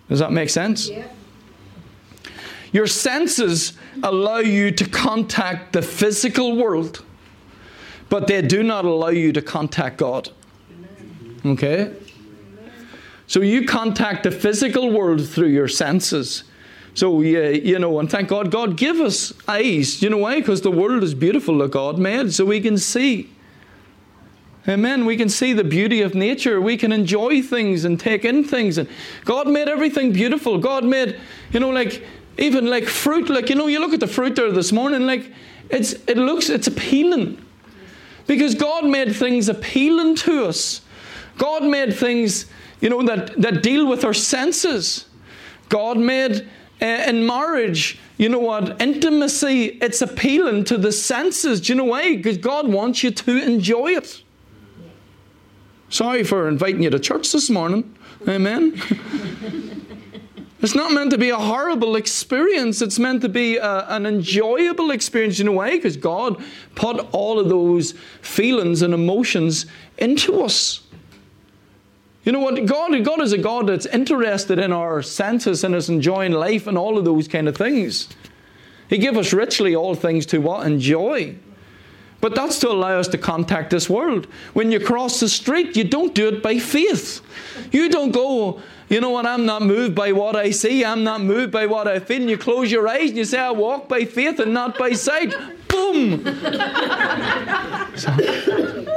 Does 0.10 0.20
that 0.20 0.32
make 0.32 0.50
sense? 0.50 0.90
Yeah. 0.90 1.08
Your 2.72 2.88
senses 2.88 3.74
allow 4.04 4.38
you 4.38 4.72
to 4.72 4.88
contact 4.88 5.74
the 5.74 5.82
physical 5.82 6.56
world, 6.56 7.04
but 8.10 8.28
they 8.28 8.42
do 8.42 8.64
not 8.64 8.86
allow 8.86 9.10
you 9.10 9.32
to 9.34 9.42
contact 9.42 9.98
God. 9.98 10.30
Okay? 11.46 11.94
So 13.28 13.42
you 13.42 13.66
contact 13.66 14.24
the 14.24 14.32
physical 14.32 14.92
world 14.92 15.28
through 15.28 15.50
your 15.50 15.68
senses. 15.68 16.44
So, 16.96 17.22
yeah, 17.22 17.50
you 17.50 17.78
know, 17.80 18.00
and 18.00 18.10
thank 18.10 18.30
God, 18.30 18.52
God 18.52 18.76
give 18.76 19.00
us 19.00 19.32
eyes. 19.48 20.02
You 20.02 20.10
know 20.10 20.18
why? 20.18 20.40
Because 20.40 20.62
the 20.62 20.72
world 20.72 21.04
is 21.04 21.14
beautiful 21.14 21.60
that 21.60 21.72
God 21.72 22.00
made, 22.00 22.34
so 22.34 22.46
we 22.46 22.60
can 22.60 22.78
see. 22.78 23.30
Amen. 24.68 25.06
We 25.06 25.16
can 25.16 25.30
see 25.30 25.54
the 25.54 25.64
beauty 25.64 26.02
of 26.02 26.14
nature. 26.14 26.60
We 26.60 26.76
can 26.76 26.92
enjoy 26.92 27.42
things 27.42 27.86
and 27.86 28.00
take 28.00 28.26
in 28.26 28.44
things. 28.44 28.78
And 28.78 28.90
God 29.24 29.48
made 29.48 29.70
everything 29.70 30.12
beautiful. 30.12 30.58
God 30.58 30.84
made, 30.84 31.20
you 31.52 31.60
know, 31.60 31.70
like 31.70 32.04
even 32.38 32.68
like 32.68 32.86
fruit. 32.86 33.30
Like 33.30 33.50
you 33.50 33.56
know, 33.56 33.68
you 33.68 33.80
look 33.80 33.94
at 33.94 34.00
the 34.00 34.08
fruit 34.08 34.36
there 34.36 34.52
this 34.52 34.72
morning. 34.72 35.06
Like 35.06 35.32
it's 35.70 35.94
it 36.08 36.18
looks 36.18 36.50
it's 36.50 36.68
appealing 36.68 37.44
because 38.28 38.54
God 38.54 38.86
made 38.86 39.16
things 39.16 39.48
appealing 39.48 40.16
to 40.18 40.46
us. 40.46 40.82
God 41.38 41.64
made 41.64 41.96
things, 41.96 42.46
you 42.82 42.90
know, 42.90 43.02
that 43.04 43.42
that 43.42 43.64
deal 43.64 43.88
with 43.88 44.04
our 44.04 44.14
senses. 44.14 45.06
God 45.70 45.98
made 45.98 46.48
uh, 46.82 46.86
in 46.86 47.26
marriage. 47.26 47.98
You 48.18 48.28
know 48.28 48.40
what? 48.40 48.82
Intimacy, 48.82 49.78
it's 49.82 50.02
appealing 50.02 50.66
to 50.66 50.78
the 50.78 50.92
senses. 50.92 51.62
Do 51.62 51.72
you 51.72 51.78
know 51.78 51.86
why? 51.86 52.18
Because 52.18 52.38
God 52.38 52.68
wants 52.68 53.04
you 53.04 53.12
to 53.12 53.42
enjoy 53.42 53.94
it. 53.94 54.24
Sorry 55.90 56.24
for 56.24 56.48
inviting 56.48 56.84
you 56.84 56.92
to 56.92 57.00
church 57.00 57.32
this 57.32 57.50
morning. 57.50 57.98
Amen. 58.28 58.80
it's 60.62 60.76
not 60.76 60.92
meant 60.92 61.10
to 61.12 61.18
be 61.18 61.32
a 61.32 61.38
horrible 61.38 61.96
experience. 61.96 62.82
It's 62.82 63.00
meant 63.00 63.22
to 63.24 63.30
be 63.30 63.58
a, 63.58 63.86
an 63.90 64.06
enjoyable 64.06 64.92
experience 64.92 65.40
in 65.40 65.48
a 65.48 65.52
way 65.52 65.78
because 65.78 65.98
God 65.98 66.44
put 66.76 67.08
all 67.12 67.40
of 67.40 67.50
those 67.50 67.94
feelings 68.22 68.84
and 68.84 68.94
emotions 68.94 69.66
into 69.98 70.44
us. 70.44 70.82
You 72.24 72.34
know 72.34 72.40
what? 72.40 72.64
God, 72.66 73.04
God 73.04 73.22
is 73.22 73.34
a 73.34 73.40
God 73.40 73.68
that's 73.68 73.88
interested 73.88 74.60
in 74.60 74.72
our 74.72 75.02
senses 75.02 75.64
and 75.64 75.74
is 75.74 75.90
enjoying 75.90 76.34
life 76.34 76.68
and 76.68 76.78
all 76.78 77.00
of 77.00 77.06
those 77.06 77.28
kind 77.28 77.48
of 77.48 77.58
things. 77.58 78.10
He 78.90 79.00
gave 79.00 79.18
us 79.18 79.34
richly 79.34 79.76
all 79.76 79.96
things 79.96 80.28
to 80.28 80.40
what? 80.40 80.68
Enjoy. 80.68 81.36
But 82.22 82.36
that's 82.36 82.60
to 82.60 82.70
allow 82.70 83.00
us 83.00 83.08
to 83.10 83.18
contact 83.18 83.70
this 83.70 83.90
world. 83.90 84.28
When 84.54 84.72
you 84.72 84.80
cross 84.80 85.20
the 85.20 85.30
street, 85.30 85.78
you 85.78 85.84
don't 85.84 86.14
do 86.14 86.28
it 86.28 86.44
by 86.44 86.60
faith. 86.60 87.22
You 87.72 87.90
don't 87.90 88.12
go, 88.12 88.62
you 88.90 89.00
know 89.00 89.12
what, 89.12 89.26
I'm 89.26 89.46
not 89.46 89.62
moved 89.62 89.96
by 89.96 90.12
what 90.12 90.36
I 90.36 90.52
see, 90.52 90.84
I'm 90.84 91.04
not 91.04 91.22
moved 91.22 91.52
by 91.52 91.66
what 91.66 91.88
I 91.88 92.00
feel. 92.00 92.22
And 92.22 92.30
you 92.30 92.38
close 92.38 92.72
your 92.72 92.88
eyes 92.88 93.10
and 93.10 93.18
you 93.18 93.26
say, 93.26 93.40
I 93.40 93.52
walk 93.52 93.88
by 93.88 94.06
faith 94.06 94.40
and 94.40 94.54
not 94.54 94.78
by 94.78 94.92
sight. 94.92 95.34
Boom! 95.68 96.24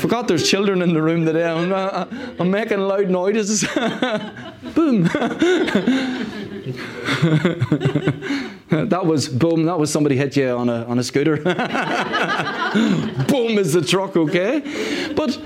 forgot 0.00 0.26
there's 0.26 0.48
children 0.48 0.82
in 0.82 0.94
the 0.94 1.02
room 1.02 1.26
today. 1.26 1.44
I'm, 1.44 1.72
uh, 1.72 2.06
I'm 2.38 2.50
making 2.50 2.80
loud 2.80 3.10
noises. 3.10 3.64
Boom! 4.74 5.08
that 8.70 9.04
was 9.04 9.28
boom, 9.28 9.64
that 9.64 9.78
was 9.78 9.90
somebody 9.90 10.16
hit 10.16 10.36
you 10.36 10.50
on 10.50 10.68
a, 10.68 10.84
on 10.84 10.98
a 10.98 11.02
scooter. 11.02 11.36
boom 13.28 13.58
is 13.58 13.72
the 13.72 13.84
truck, 13.86 14.16
okay? 14.16 15.12
But, 15.14 15.40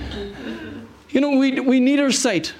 you 1.10 1.20
know, 1.20 1.36
we, 1.38 1.60
we 1.60 1.80
need 1.80 2.00
our 2.00 2.12
sight. 2.12 2.54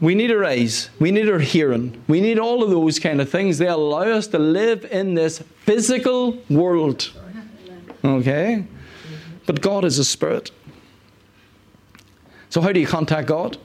We 0.00 0.14
need 0.14 0.30
our 0.30 0.44
eyes. 0.44 0.88
We 0.98 1.10
need 1.10 1.28
our 1.28 1.38
hearing. 1.38 2.02
We 2.08 2.20
need 2.20 2.38
all 2.38 2.62
of 2.62 2.70
those 2.70 2.98
kind 2.98 3.20
of 3.20 3.28
things. 3.28 3.58
They 3.58 3.68
allow 3.68 4.02
us 4.02 4.26
to 4.28 4.38
live 4.38 4.86
in 4.90 5.14
this 5.14 5.42
physical 5.64 6.38
world. 6.48 7.12
Okay? 8.02 8.64
But 9.46 9.60
God 9.60 9.84
is 9.84 9.98
a 9.98 10.04
spirit. 10.04 10.50
So, 12.48 12.60
how 12.60 12.72
do 12.72 12.80
you 12.80 12.86
contact 12.86 13.28
God? 13.28 13.58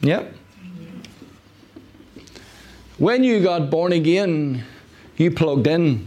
Yep. 0.00 0.34
When 3.02 3.24
you 3.24 3.40
got 3.40 3.68
born 3.68 3.90
again, 3.90 4.62
you 5.16 5.32
plugged 5.32 5.66
in 5.66 6.06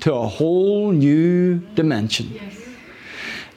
to 0.00 0.14
a 0.14 0.26
whole 0.26 0.90
new 0.90 1.58
dimension 1.74 2.40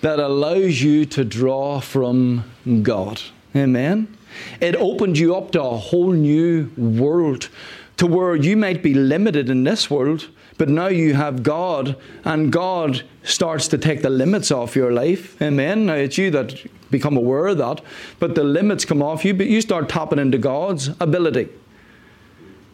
that 0.02 0.20
allows 0.20 0.82
you 0.82 1.06
to 1.06 1.24
draw 1.24 1.80
from 1.80 2.44
God. 2.84 3.22
Amen. 3.56 4.18
It 4.60 4.76
opened 4.76 5.18
you 5.18 5.38
up 5.38 5.52
to 5.52 5.64
a 5.64 5.78
whole 5.78 6.12
new 6.12 6.70
world 6.76 7.48
to 7.96 8.08
where 8.08 8.36
you 8.36 8.58
might 8.58 8.84
be 8.84 8.94
limited 8.94 9.50
in 9.50 9.64
this 9.64 9.90
world, 9.90 10.28
but 10.58 10.68
now 10.68 10.88
you 10.88 11.14
have 11.14 11.44
God, 11.44 11.96
and 12.26 12.52
God 12.52 13.04
starts 13.24 13.70
to 13.70 13.78
take 13.78 14.02
the 14.02 14.10
limits 14.10 14.52
off 14.52 14.76
your 14.76 14.92
life. 14.92 15.42
Amen. 15.42 15.86
Now 15.86 15.94
it's 15.94 16.18
you 16.18 16.30
that 16.32 16.60
become 16.92 17.16
aware 17.16 17.48
of 17.48 17.58
that, 17.60 17.80
but 18.20 18.36
the 18.36 18.44
limits 18.44 18.84
come 18.84 19.02
off 19.02 19.24
you, 19.24 19.34
but 19.34 19.48
you 19.48 19.62
start 19.62 19.88
tapping 19.88 20.20
into 20.20 20.38
God's 20.38 20.90
ability. 21.00 21.48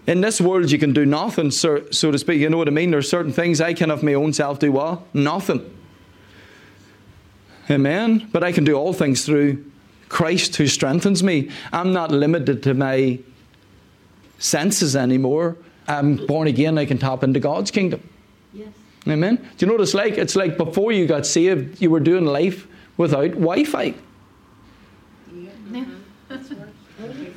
In 0.08 0.22
this 0.22 0.42
world, 0.42 0.72
you 0.72 0.80
can 0.80 0.94
do 0.94 1.06
nothing, 1.06 1.52
so, 1.52 1.80
to 1.80 2.18
speak. 2.18 2.40
You 2.40 2.50
know 2.50 2.58
what 2.58 2.68
I 2.68 2.72
mean? 2.72 2.92
There's 2.92 3.10
certain 3.10 3.32
things 3.32 3.62
I 3.62 3.74
can 3.74 3.92
of 3.92 4.02
my 4.02 4.16
own 4.16 4.34
self 4.34 4.60
do 4.60 4.72
well, 4.72 5.06
Nothing. 5.14 5.78
Amen. 7.70 8.28
But 8.32 8.44
I 8.44 8.52
can 8.52 8.64
do 8.64 8.74
all 8.76 8.94
things 8.94 9.26
through 9.26 9.64
Christ 10.10 10.58
who 10.58 10.68
strengthens 10.68 11.24
me. 11.24 11.50
I'm 11.72 11.94
not 11.94 12.12
limited 12.12 12.64
to 12.64 12.74
my 12.74 13.20
senses 14.40 14.96
anymore. 14.96 15.56
I'm 15.88 16.18
born 16.26 16.48
again, 16.48 16.78
I 16.78 16.86
can 16.86 16.98
tap 16.98 17.24
into 17.24 17.40
God's 17.40 17.72
kingdom. 17.72 18.08
Yes. 18.54 18.70
Amen. 19.08 19.36
Do 19.36 19.44
you 19.60 19.68
know 19.68 19.74
what 19.74 19.82
it's 19.82 19.94
like? 19.94 20.18
It's 20.18 20.36
like 20.36 20.58
before 20.58 20.92
you 20.92 21.08
got 21.08 21.26
saved, 21.26 21.82
you 21.82 21.90
were 21.90 22.00
doing 22.00 22.26
life 22.26 22.68
without 22.98 23.32
Wi 23.32 23.64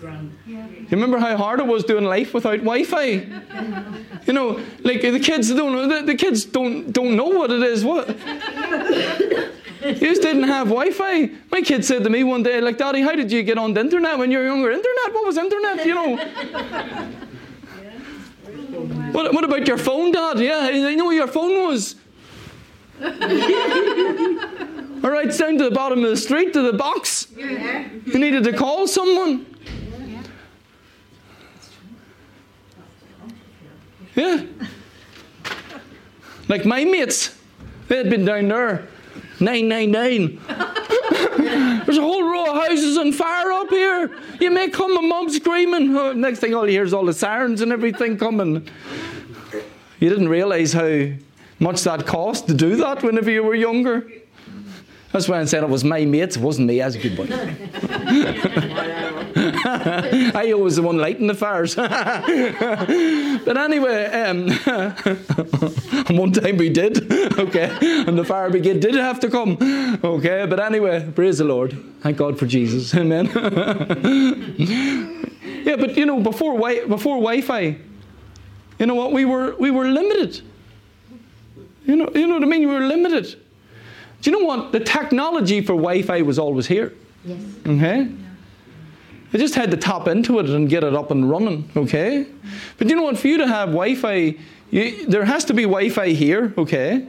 Fi. 0.04 0.28
Yeah. 0.46 0.66
You 0.68 0.86
remember 0.90 1.18
how 1.18 1.36
hard 1.36 1.60
it 1.60 1.66
was 1.66 1.84
doing 1.84 2.04
life 2.04 2.34
without 2.34 2.58
Wi-Fi? 2.58 3.26
You 4.26 4.32
know, 4.32 4.58
like 4.82 5.02
the 5.02 5.20
kids 5.20 5.52
don't 5.52 5.86
the, 5.86 6.00
the 6.00 6.14
kids 6.14 6.46
don't 6.46 6.90
don't 6.90 7.14
know 7.14 7.26
what 7.26 7.50
it 7.50 7.62
is. 7.62 7.84
What? 7.84 8.08
You 9.84 9.92
just 9.92 10.22
didn't 10.22 10.44
have 10.44 10.68
Wi-Fi. 10.68 11.30
My 11.52 11.60
kid 11.60 11.84
said 11.84 12.04
to 12.04 12.08
me 12.08 12.24
one 12.24 12.42
day, 12.42 12.58
like, 12.58 12.78
Daddy, 12.78 13.02
how 13.02 13.14
did 13.14 13.30
you 13.30 13.42
get 13.42 13.58
on 13.58 13.74
the 13.74 13.80
internet 13.80 14.16
when 14.16 14.30
you 14.30 14.38
were 14.38 14.44
younger? 14.44 14.70
Internet? 14.70 15.12
What 15.12 15.26
was 15.26 15.36
internet? 15.36 15.84
You 15.84 15.94
know. 15.94 17.10
What, 19.12 19.32
what 19.32 19.44
about 19.44 19.68
your 19.68 19.78
phone, 19.78 20.10
Dad? 20.10 20.40
Yeah, 20.40 20.70
I 20.72 20.94
know 20.96 21.04
where 21.04 21.14
your 21.14 21.28
phone 21.28 21.68
was. 21.68 21.94
All 25.04 25.10
right, 25.10 25.30
down 25.36 25.58
to 25.58 25.64
the 25.64 25.70
bottom 25.72 26.02
of 26.02 26.10
the 26.10 26.16
street 26.16 26.52
to 26.54 26.62
the 26.62 26.72
box. 26.72 27.28
You 27.36 28.18
needed 28.18 28.42
to 28.44 28.52
call 28.52 28.88
someone. 28.88 29.46
Yeah. 34.14 34.44
Like 36.48 36.64
my 36.64 36.84
mates, 36.84 37.36
they 37.88 37.96
had 37.96 38.10
been 38.10 38.24
down 38.24 38.48
there 38.48 38.88
999. 39.40 40.40
There's 41.84 41.98
a 41.98 42.02
whole 42.02 42.22
row 42.22 42.50
of 42.50 42.68
houses 42.68 42.96
on 42.96 43.12
fire 43.12 43.52
up 43.52 43.68
here. 43.68 44.10
You 44.40 44.50
may 44.50 44.68
come, 44.68 44.96
and 44.96 45.08
mom 45.08 45.28
screaming. 45.30 45.94
Oh, 45.96 46.12
next 46.16 46.38
thing 46.40 46.54
all 46.54 46.66
you 46.66 46.72
hear 46.72 46.84
is 46.84 46.94
all 46.94 47.04
the 47.04 47.12
sirens 47.12 47.60
and 47.60 47.72
everything 47.72 48.16
coming. 48.16 48.68
You 50.00 50.08
didn't 50.08 50.28
realise 50.28 50.72
how 50.72 51.08
much 51.58 51.82
that 51.82 52.06
cost 52.06 52.46
to 52.48 52.54
do 52.54 52.76
that 52.76 53.02
whenever 53.02 53.30
you 53.30 53.42
were 53.42 53.54
younger. 53.54 54.10
That's 55.12 55.28
why 55.28 55.40
I 55.40 55.44
said 55.44 55.62
it 55.62 55.68
was 55.68 55.84
my 55.84 56.04
mates, 56.04 56.36
it 56.36 56.42
wasn't 56.42 56.68
me. 56.68 56.80
As 56.80 56.96
a 56.96 56.98
good 56.98 57.16
boy. 57.16 57.26
I 60.34 60.52
always 60.52 60.76
the 60.76 60.82
one 60.82 60.98
lighting 60.98 61.26
the 61.26 61.34
fires. 61.34 61.74
but 63.44 63.56
anyway, 63.56 64.04
um, 64.06 64.50
one 66.16 66.32
time 66.32 66.58
we 66.58 66.68
did, 66.68 67.10
okay, 67.38 67.70
and 68.06 68.18
the 68.18 68.24
fire 68.24 68.50
brigade 68.50 68.80
did 68.80 68.94
have 68.94 69.20
to 69.20 69.30
come, 69.30 69.56
okay. 70.04 70.44
But 70.46 70.60
anyway, 70.60 71.10
praise 71.14 71.38
the 71.38 71.44
Lord. 71.44 71.76
Thank 72.00 72.18
God 72.18 72.38
for 72.38 72.46
Jesus. 72.46 72.94
Amen. 72.94 73.26
yeah, 75.64 75.76
but 75.76 75.96
you 75.96 76.04
know, 76.04 76.20
before 76.20 76.54
wi- 76.54 76.84
before 76.86 77.16
Wi-Fi, 77.16 77.78
you 78.78 78.86
know 78.86 78.94
what? 78.94 79.12
We 79.12 79.24
were 79.24 79.54
we 79.58 79.70
were 79.70 79.88
limited. 79.88 80.42
You 81.86 81.96
know, 81.96 82.10
you 82.14 82.26
know 82.26 82.34
what 82.34 82.42
I 82.42 82.46
mean? 82.46 82.68
We 82.68 82.74
were 82.74 82.86
limited. 82.86 83.34
Do 84.20 84.30
you 84.30 84.38
know 84.38 84.44
what? 84.44 84.72
The 84.72 84.80
technology 84.80 85.62
for 85.62 85.72
Wi 85.74 86.02
Fi 86.02 86.20
was 86.22 86.38
always 86.38 86.66
here. 86.66 86.92
Yes. 87.24 87.40
Okay? 87.66 88.10
I 89.34 89.38
just 89.38 89.56
had 89.56 89.72
to 89.72 89.76
tap 89.76 90.06
into 90.06 90.38
it 90.38 90.48
and 90.48 90.68
get 90.68 90.84
it 90.84 90.94
up 90.94 91.10
and 91.10 91.28
running, 91.28 91.68
okay? 91.76 92.24
But 92.78 92.88
you 92.88 92.94
know 92.94 93.02
what? 93.02 93.18
For 93.18 93.26
you 93.26 93.38
to 93.38 93.48
have 93.48 93.70
Wi 93.70 93.96
Fi, 93.96 94.38
there 94.70 95.24
has 95.24 95.44
to 95.46 95.54
be 95.54 95.64
Wi 95.64 95.88
Fi 95.88 96.10
here, 96.10 96.54
okay? 96.56 97.08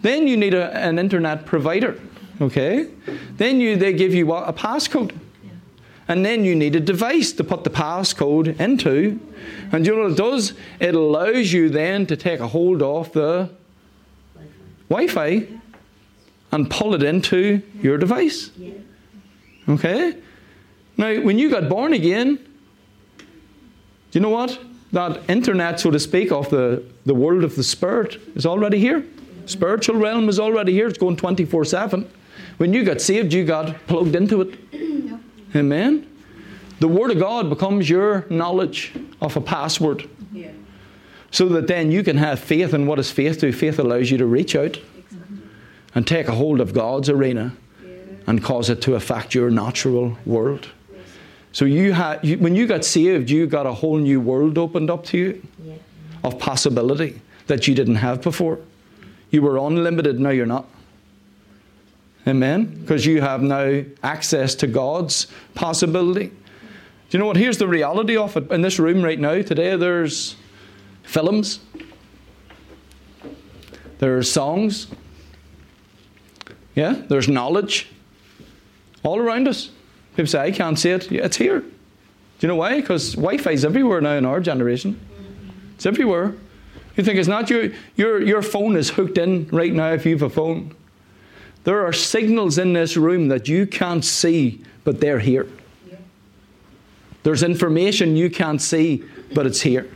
Then 0.00 0.26
you 0.26 0.38
need 0.38 0.54
a, 0.54 0.74
an 0.74 0.98
internet 0.98 1.44
provider, 1.44 2.00
okay? 2.40 2.88
Then 3.36 3.60
you, 3.60 3.76
they 3.76 3.92
give 3.92 4.14
you 4.14 4.32
a 4.32 4.54
passcode. 4.54 5.14
And 6.08 6.24
then 6.24 6.44
you 6.44 6.54
need 6.54 6.76
a 6.76 6.80
device 6.80 7.32
to 7.32 7.44
put 7.44 7.64
the 7.64 7.70
passcode 7.70 8.58
into. 8.58 9.20
And 9.72 9.84
you 9.84 9.94
know 9.94 10.04
what 10.04 10.12
it 10.12 10.16
does? 10.16 10.54
It 10.80 10.94
allows 10.94 11.52
you 11.52 11.68
then 11.68 12.06
to 12.06 12.16
take 12.16 12.40
a 12.40 12.46
hold 12.48 12.80
of 12.80 13.12
the 13.12 13.50
Wi 14.88 15.08
Fi 15.08 15.46
and 16.52 16.70
pull 16.70 16.94
it 16.94 17.02
into 17.02 17.60
your 17.82 17.98
device. 17.98 18.50
Okay? 19.68 20.16
Now, 20.96 21.20
when 21.20 21.38
you 21.38 21.50
got 21.50 21.68
born 21.68 21.92
again, 21.92 22.36
do 23.16 23.24
you 24.12 24.20
know 24.20 24.30
what? 24.30 24.58
That 24.92 25.28
internet, 25.28 25.80
so 25.80 25.90
to 25.90 26.00
speak, 26.00 26.32
of 26.32 26.48
the, 26.48 26.84
the 27.04 27.14
world 27.14 27.44
of 27.44 27.56
the 27.56 27.62
Spirit 27.62 28.20
is 28.34 28.46
already 28.46 28.78
here. 28.78 29.04
Spiritual 29.46 29.96
realm 29.96 30.28
is 30.28 30.40
already 30.40 30.72
here. 30.72 30.88
It's 30.88 30.98
going 30.98 31.16
24 31.16 31.64
7. 31.64 32.10
When 32.56 32.72
you 32.72 32.84
got 32.84 33.00
saved, 33.00 33.32
you 33.32 33.44
got 33.44 33.86
plugged 33.86 34.16
into 34.16 34.40
it. 34.40 34.58
Amen? 35.54 36.06
The 36.80 36.88
Word 36.88 37.10
of 37.10 37.18
God 37.18 37.48
becomes 37.48 37.88
your 37.88 38.26
knowledge 38.28 38.92
of 39.20 39.36
a 39.36 39.40
password. 39.40 40.08
So 41.30 41.48
that 41.48 41.66
then 41.66 41.90
you 41.90 42.02
can 42.02 42.16
have 42.16 42.38
faith. 42.38 42.72
And 42.72 42.88
what 42.88 42.96
does 42.96 43.10
faith 43.10 43.40
do? 43.40 43.52
Faith 43.52 43.78
allows 43.78 44.10
you 44.10 44.18
to 44.18 44.26
reach 44.26 44.56
out 44.56 44.78
and 45.94 46.06
take 46.06 46.28
a 46.28 46.32
hold 46.32 46.60
of 46.60 46.72
God's 46.72 47.08
arena 47.08 47.54
and 48.26 48.42
cause 48.42 48.70
it 48.70 48.80
to 48.82 48.94
affect 48.94 49.34
your 49.34 49.50
natural 49.50 50.16
world. 50.24 50.68
So 51.56 51.64
you 51.64 51.94
had, 51.94 52.22
you, 52.22 52.36
when 52.36 52.54
you 52.54 52.66
got 52.66 52.84
saved, 52.84 53.30
you 53.30 53.46
got 53.46 53.64
a 53.64 53.72
whole 53.72 53.96
new 53.96 54.20
world 54.20 54.58
opened 54.58 54.90
up 54.90 55.06
to 55.06 55.16
you 55.16 55.42
of 56.22 56.38
possibility 56.38 57.22
that 57.46 57.66
you 57.66 57.74
didn't 57.74 57.94
have 57.94 58.20
before. 58.20 58.58
You 59.30 59.40
were 59.40 59.56
unlimited, 59.56 60.20
now 60.20 60.28
you're 60.28 60.44
not. 60.44 60.68
Amen? 62.28 62.66
Because 62.82 63.06
you 63.06 63.22
have 63.22 63.40
now 63.40 63.84
access 64.02 64.54
to 64.56 64.66
God's 64.66 65.28
possibility. 65.54 66.26
Do 66.26 66.34
you 67.12 67.18
know 67.20 67.24
what? 67.24 67.38
Here's 67.38 67.56
the 67.56 67.68
reality 67.68 68.18
of 68.18 68.36
it. 68.36 68.50
In 68.52 68.60
this 68.60 68.78
room 68.78 69.00
right 69.02 69.18
now, 69.18 69.40
today, 69.40 69.76
there's 69.76 70.36
films, 71.04 71.60
there's 73.96 74.30
songs, 74.30 74.88
yeah, 76.74 77.02
there's 77.08 77.28
knowledge 77.28 77.88
all 79.02 79.18
around 79.18 79.48
us. 79.48 79.70
People 80.16 80.26
say, 80.26 80.40
I 80.40 80.50
can't 80.50 80.78
see 80.78 80.90
it. 80.90 81.10
Yeah, 81.10 81.26
it's 81.26 81.36
here. 81.36 81.60
Do 81.60 81.66
you 82.40 82.48
know 82.48 82.56
why? 82.56 82.80
Because 82.80 83.14
Wi 83.14 83.36
Fi 83.36 83.50
is 83.50 83.64
everywhere 83.64 84.00
now 84.00 84.14
in 84.14 84.24
our 84.24 84.40
generation. 84.40 84.98
It's 85.74 85.84
everywhere. 85.84 86.34
You 86.96 87.04
think 87.04 87.18
it's 87.18 87.28
not 87.28 87.50
your, 87.50 87.70
your, 87.96 88.22
your 88.22 88.40
phone 88.40 88.76
is 88.76 88.90
hooked 88.90 89.18
in 89.18 89.48
right 89.48 89.72
now 89.72 89.92
if 89.92 90.06
you 90.06 90.12
have 90.12 90.22
a 90.22 90.30
phone. 90.30 90.74
There 91.64 91.84
are 91.84 91.92
signals 91.92 92.56
in 92.56 92.72
this 92.72 92.96
room 92.96 93.28
that 93.28 93.48
you 93.48 93.66
can't 93.66 94.04
see, 94.04 94.64
but 94.84 95.00
they're 95.00 95.18
here. 95.18 95.46
There's 97.22 97.42
information 97.42 98.16
you 98.16 98.30
can't 98.30 98.62
see, 98.62 99.04
but 99.34 99.46
it's 99.46 99.60
here. 99.60 99.90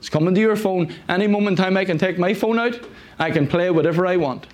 It's 0.00 0.08
coming 0.08 0.34
to 0.34 0.40
your 0.40 0.56
phone. 0.56 0.92
Any 1.08 1.26
moment 1.26 1.58
in 1.58 1.64
time, 1.64 1.76
I 1.76 1.84
can 1.84 1.96
take 1.96 2.18
my 2.18 2.34
phone 2.34 2.58
out, 2.58 2.78
I 3.18 3.30
can 3.30 3.46
play 3.46 3.70
whatever 3.70 4.06
I 4.06 4.16
want. 4.16 4.46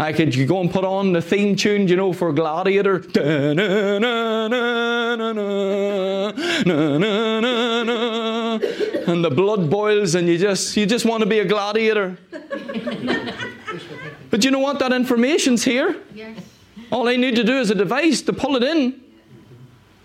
I 0.00 0.14
could 0.14 0.34
you 0.34 0.46
go 0.46 0.62
and 0.62 0.70
put 0.70 0.82
on 0.82 1.12
the 1.12 1.20
theme 1.20 1.54
tune, 1.56 1.86
you 1.86 1.94
know, 1.94 2.14
for 2.14 2.32
Gladiator. 2.32 3.04
and 9.06 9.22
the 9.22 9.30
blood 9.30 9.68
boils, 9.68 10.14
and 10.14 10.26
you 10.26 10.38
just 10.38 10.74
you 10.74 10.86
just 10.86 11.04
want 11.04 11.22
to 11.22 11.28
be 11.28 11.40
a 11.40 11.44
gladiator. 11.44 12.16
but 14.30 14.42
you 14.42 14.50
know 14.50 14.60
what? 14.60 14.78
That 14.78 14.94
information's 14.94 15.64
here. 15.64 15.96
Yes. 16.14 16.40
All 16.90 17.06
I 17.06 17.16
need 17.16 17.36
to 17.36 17.44
do 17.44 17.58
is 17.58 17.70
a 17.70 17.74
device 17.74 18.22
to 18.22 18.32
pull 18.32 18.56
it 18.56 18.62
in. 18.62 19.02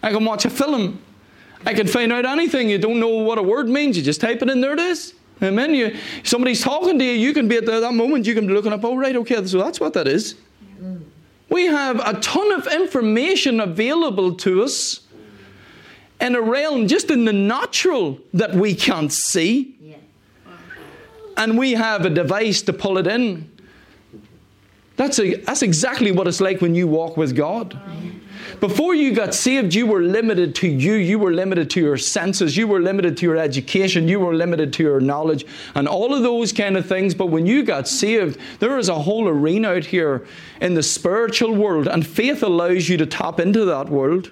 I 0.04 0.12
can 0.12 0.26
watch 0.26 0.44
a 0.44 0.50
film. 0.50 1.02
I 1.66 1.74
can 1.74 1.88
find 1.88 2.12
out 2.12 2.26
anything. 2.26 2.70
You 2.70 2.80
don't 2.80 3.00
know 3.00 3.08
what 3.08 3.38
a 3.38 3.44
word 3.44 3.70
means. 3.70 3.96
You 3.96 4.04
just 4.04 4.20
type 4.20 4.42
it 4.42 4.50
in. 4.50 4.60
There 4.60 4.74
it 4.74 4.80
is. 4.80 5.14
Amen. 5.44 5.74
You, 5.74 5.98
somebody's 6.24 6.62
talking 6.62 6.98
to 6.98 7.06
you. 7.06 7.12
You 7.12 7.34
can 7.34 7.48
be 7.48 7.58
at 7.58 7.66
the, 7.66 7.80
that 7.80 7.94
moment. 7.94 8.26
You 8.26 8.34
can 8.34 8.48
be 8.48 8.54
looking 8.54 8.72
up. 8.72 8.84
Oh, 8.84 8.96
right. 8.96 9.16
Okay. 9.16 9.46
So 9.46 9.58
that's 9.58 9.80
what 9.80 9.94
that 9.94 10.08
is. 10.08 10.36
We 11.50 11.66
have 11.66 12.00
a 12.00 12.20
ton 12.22 12.52
of 12.54 12.68
information 12.68 13.60
available 13.60 14.36
to 14.36 14.64
us 14.64 15.02
in 16.20 16.36
a 16.36 16.42
realm 16.42 16.88
just 16.88 17.12
in 17.12 17.26
the 17.26 17.34
natural 17.34 18.20
that 18.34 18.54
we 18.56 18.74
can't 18.74 19.12
see. 19.12 19.74
And 21.38 21.58
we 21.58 21.74
have 21.74 22.06
a 22.06 22.10
device 22.10 22.62
to 22.64 22.74
pull 22.74 22.98
it 22.98 23.08
in. 23.08 23.52
That's, 24.96 25.20
a, 25.20 25.36
that's 25.36 25.62
exactly 25.62 26.12
what 26.12 26.28
it's 26.28 26.42
like 26.42 26.62
when 26.62 26.76
you 26.76 26.88
walk 26.88 27.18
with 27.18 27.36
God. 27.36 27.80
Before 28.60 28.96
you 28.96 29.14
got 29.14 29.34
saved, 29.34 29.74
you 29.74 29.86
were 29.86 30.02
limited 30.02 30.56
to 30.56 30.68
you. 30.68 30.94
You 30.94 31.20
were 31.20 31.34
limited 31.34 31.70
to 31.72 31.82
your 31.82 31.98
senses. 31.98 32.56
You 32.56 32.68
were 32.68 32.80
limited 32.80 33.18
to 33.18 33.26
your 33.26 33.38
education. 33.38 34.08
You 34.08 34.20
were 34.20 34.34
limited 34.34 34.72
to 34.74 34.84
your 34.84 35.02
knowledge 35.02 35.46
and 35.74 35.88
all 35.88 36.14
of 36.14 36.24
those 36.24 36.54
kind 36.54 36.78
of 36.78 36.86
things. 36.86 37.14
But 37.14 37.28
when 37.28 37.46
you 37.46 37.64
got 37.64 37.88
saved, 37.88 38.40
there 38.60 38.78
is 38.78 38.88
a 38.88 38.96
whole 38.96 39.28
arena 39.28 39.70
out 39.70 39.86
here 39.86 40.26
in 40.62 40.74
the 40.74 40.84
spiritual 40.84 41.54
world, 41.54 41.88
and 41.88 42.06
faith 42.06 42.44
allows 42.44 42.88
you 42.88 42.98
to 42.98 43.06
tap 43.06 43.40
into 43.40 43.66
that 43.66 43.90
world 43.90 44.32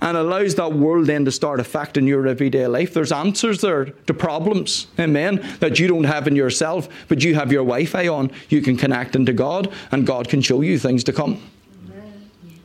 and 0.00 0.16
allows 0.16 0.54
that 0.56 0.72
world 0.72 1.06
then 1.06 1.24
to 1.24 1.32
start 1.32 1.60
affecting 1.60 2.06
your 2.06 2.26
everyday 2.26 2.66
life. 2.66 2.94
There's 2.94 3.12
answers 3.12 3.60
there 3.60 3.86
to 3.86 4.14
problems, 4.14 4.86
amen, 4.98 5.44
that 5.60 5.78
you 5.78 5.88
don't 5.88 6.04
have 6.04 6.26
in 6.26 6.36
yourself, 6.36 6.88
but 7.08 7.22
you 7.22 7.34
have 7.34 7.52
your 7.52 7.64
Wi 7.64 7.84
Fi 7.86 8.08
on. 8.08 8.30
You 8.48 8.62
can 8.62 8.76
connect 8.76 9.16
into 9.16 9.32
God, 9.32 9.72
and 9.90 10.06
God 10.06 10.28
can 10.28 10.42
show 10.42 10.60
you 10.60 10.78
things 10.78 11.04
to 11.04 11.12
come. 11.12 11.40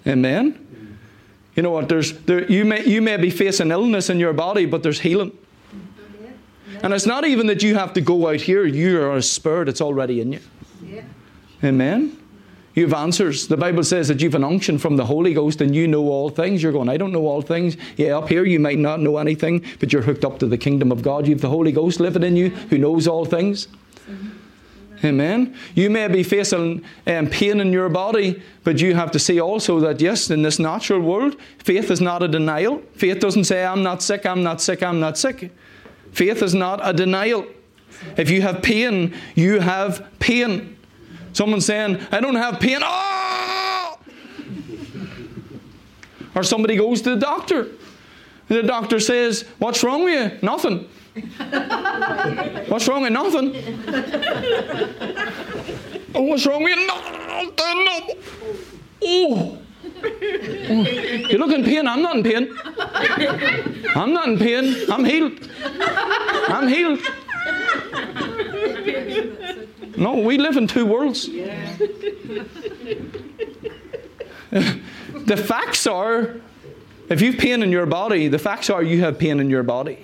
Amen. 0.05 0.63
You 1.55 1.63
know 1.63 1.71
what? 1.71 1.89
There's 1.89 2.13
there, 2.19 2.49
you 2.49 2.63
may 2.65 2.85
you 2.85 3.01
may 3.01 3.17
be 3.17 3.29
facing 3.29 3.71
illness 3.71 4.09
in 4.09 4.19
your 4.19 4.33
body, 4.33 4.65
but 4.65 4.83
there's 4.83 4.99
healing. 4.99 5.35
And 6.83 6.93
it's 6.93 7.07
not 7.07 7.25
even 7.25 7.47
that 7.47 7.63
you 7.63 7.73
have 7.75 7.93
to 7.93 8.01
go 8.01 8.29
out 8.29 8.41
here. 8.41 8.65
You 8.65 9.01
are 9.01 9.17
a 9.17 9.23
spirit; 9.23 9.67
it's 9.67 9.81
already 9.81 10.21
in 10.21 10.33
you. 10.33 10.39
Yeah. 10.83 11.01
Amen. 11.63 12.16
You 12.77 12.83
have 12.83 12.93
answers. 12.93 13.47
The 13.47 13.57
Bible 13.57 13.83
says 13.83 14.07
that 14.07 14.21
you've 14.21 14.35
an 14.35 14.43
unction 14.43 14.77
from 14.77 14.97
the 14.97 15.05
Holy 15.05 15.33
Ghost 15.33 15.61
and 15.61 15.75
you 15.75 15.87
know 15.87 16.09
all 16.09 16.29
things. 16.29 16.61
You're 16.61 16.71
going, 16.71 16.89
I 16.89 16.97
don't 16.97 17.11
know 17.11 17.25
all 17.25 17.41
things. 17.41 17.75
Yeah, 17.95 18.19
up 18.19 18.29
here 18.29 18.45
you 18.45 18.59
might 18.59 18.77
not 18.77 18.99
know 18.99 19.17
anything, 19.17 19.65
but 19.79 19.91
you're 19.91 20.03
hooked 20.03 20.23
up 20.23 20.37
to 20.37 20.45
the 20.45 20.59
kingdom 20.59 20.91
of 20.91 21.01
God. 21.01 21.25
You 21.25 21.33
have 21.33 21.41
the 21.41 21.49
Holy 21.49 21.71
Ghost 21.71 21.99
living 21.99 22.21
in 22.21 22.35
you 22.35 22.51
who 22.51 22.77
knows 22.77 23.07
all 23.07 23.25
things. 23.25 23.67
Amen. 25.03 25.55
You 25.73 25.89
may 25.89 26.07
be 26.07 26.21
facing 26.21 26.83
um, 27.07 27.25
pain 27.25 27.59
in 27.61 27.73
your 27.73 27.89
body, 27.89 28.43
but 28.63 28.79
you 28.79 28.93
have 28.93 29.09
to 29.13 29.17
see 29.17 29.41
also 29.41 29.79
that, 29.79 29.99
yes, 29.99 30.29
in 30.29 30.43
this 30.43 30.59
natural 30.59 30.99
world, 30.99 31.35
faith 31.57 31.89
is 31.89 31.99
not 31.99 32.21
a 32.21 32.27
denial. 32.27 32.83
Faith 32.93 33.19
doesn't 33.19 33.45
say, 33.45 33.65
I'm 33.65 33.81
not 33.81 34.03
sick, 34.03 34.23
I'm 34.23 34.43
not 34.43 34.61
sick, 34.61 34.83
I'm 34.83 34.99
not 34.99 35.17
sick. 35.17 35.49
Faith 36.11 36.43
is 36.43 36.53
not 36.53 36.79
a 36.83 36.93
denial. 36.93 37.47
If 38.17 38.29
you 38.29 38.43
have 38.43 38.61
pain, 38.61 39.15
you 39.33 39.61
have 39.61 40.07
pain. 40.19 40.76
Someone 41.37 41.61
saying, 41.61 41.99
I 42.11 42.19
don't 42.19 42.33
have 42.33 42.59
pain. 42.59 42.79
Oh! 42.81 43.99
Or 46.33 46.41
somebody 46.41 46.75
goes 46.75 47.03
to 47.03 47.11
the 47.11 47.15
doctor. 47.15 47.67
And 48.49 48.57
the 48.57 48.63
doctor 48.63 48.99
says, 48.99 49.43
What's 49.59 49.83
wrong 49.83 50.03
with 50.05 50.33
you? 50.33 50.39
Nothing. 50.41 50.89
What's 52.69 52.87
wrong 52.87 53.03
with 53.03 53.11
nothing? 53.11 53.55
oh, 56.15 56.21
what's 56.23 56.43
wrong 56.47 56.63
with 56.63 56.75
you? 56.75 56.87
Nothing. 56.87 57.13
No. 57.85 58.15
Oh. 59.03 59.03
oh. 59.03 59.57
You 61.29 61.37
look 61.37 61.51
in 61.51 61.63
pain. 61.63 61.87
I'm 61.87 62.01
not 62.01 62.15
in 62.15 62.23
pain. 62.23 62.57
I'm 63.95 64.11
not 64.11 64.27
in 64.27 64.39
pain. 64.39 64.75
I'm 64.89 65.05
healed. 65.05 65.51
I'm 66.49 66.67
healed. 66.67 66.99
No, 69.97 70.19
we 70.19 70.37
live 70.37 70.57
in 70.57 70.67
two 70.67 70.85
worlds. 70.85 71.25
the 74.51 75.35
facts 75.35 75.87
are, 75.87 76.35
if 77.09 77.19
you've 77.19 77.39
pain 77.39 77.63
in 77.63 77.71
your 77.71 77.87
body, 77.87 78.27
the 78.27 78.37
facts 78.37 78.69
are 78.69 78.83
you 78.83 79.01
have 79.01 79.17
pain 79.17 79.39
in 79.39 79.49
your 79.49 79.63
body. 79.63 79.97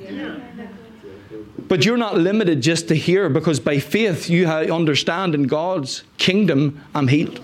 But 1.68 1.86
you're 1.86 1.98
not 1.98 2.18
limited 2.18 2.62
just 2.62 2.88
to 2.88 2.96
here 2.96 3.30
because 3.30 3.60
by 3.60 3.80
faith 3.80 4.30
you 4.30 4.48
understand 4.48 5.36
in 5.36 5.44
God's 5.44 6.04
kingdom, 6.18 6.82
I'm 6.96 7.08
healed. 7.08 7.40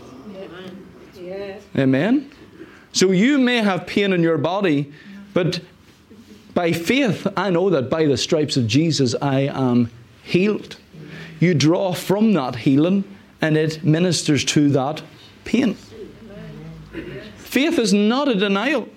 Yes. 1.16 1.62
Amen? 1.78 2.32
So 2.94 3.12
you 3.12 3.38
may 3.38 3.58
have 3.58 3.86
pain 3.86 4.12
in 4.12 4.24
your 4.24 4.40
body, 4.40 4.92
but 5.36 5.62
by 6.54 6.72
faith, 6.72 7.28
I 7.38 7.50
know 7.50 7.70
that 7.70 7.90
by 7.90 8.06
the 8.06 8.18
stripes 8.18 8.58
of 8.58 8.68
Jesus, 8.68 9.16
I 9.22 9.42
am 9.42 9.92
healed. 10.24 10.78
You 11.40 11.54
draw 11.54 11.94
from 11.94 12.34
that 12.34 12.56
healing, 12.58 13.04
and 13.42 13.56
it 13.58 13.84
ministers 13.84 14.44
to 14.46 14.70
that 14.70 15.02
pain. 15.46 15.76
Faith 17.38 17.80
is 17.80 17.94
not 17.94 18.28
a 18.28 18.36
denial. 18.36 18.88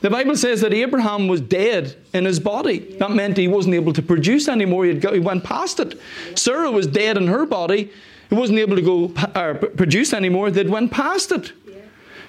The 0.00 0.10
Bible 0.10 0.36
says 0.36 0.60
that 0.60 0.72
Abraham 0.72 1.26
was 1.26 1.40
dead 1.40 1.96
in 2.12 2.24
his 2.24 2.38
body. 2.38 2.78
That 2.98 3.10
meant 3.10 3.36
he 3.36 3.48
wasn't 3.48 3.74
able 3.74 3.92
to 3.94 4.02
produce 4.02 4.46
anymore. 4.48 4.84
He, 4.84 4.94
got, 4.94 5.14
he 5.14 5.20
went 5.20 5.42
past 5.42 5.80
it. 5.80 5.98
Sarah 6.36 6.70
was 6.70 6.86
dead 6.86 7.16
in 7.16 7.26
her 7.26 7.46
body. 7.46 7.90
He 8.28 8.34
wasn't 8.34 8.58
able 8.58 8.76
to 8.76 8.82
go 8.82 9.12
uh, 9.34 9.54
produce 9.54 10.12
anymore. 10.12 10.50
They'd 10.50 10.68
went 10.68 10.92
past 10.92 11.32
it. 11.32 11.52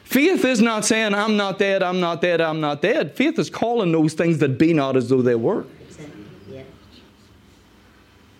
Faith 0.09 0.43
is 0.43 0.59
not 0.59 0.85
saying, 0.85 1.13
I'm 1.13 1.37
not 1.37 1.59
dead, 1.59 1.83
I'm 1.83 1.99
not 1.99 2.19
dead, 2.19 2.41
I'm 2.41 2.59
not 2.59 2.81
dead. 2.81 3.15
Faith 3.15 3.37
is 3.37 3.47
calling 3.47 3.91
those 3.91 4.15
things 4.15 4.39
that 4.39 4.57
be 4.57 4.73
not 4.73 4.97
as 4.97 5.07
though 5.07 5.21
they 5.21 5.35
were. 5.35 5.67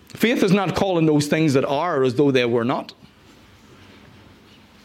Faith 0.08 0.42
is 0.42 0.52
not 0.52 0.74
calling 0.74 1.06
those 1.06 1.28
things 1.28 1.54
that 1.54 1.64
are 1.64 2.02
as 2.02 2.16
though 2.16 2.32
they 2.32 2.44
were 2.44 2.66
not. 2.66 2.96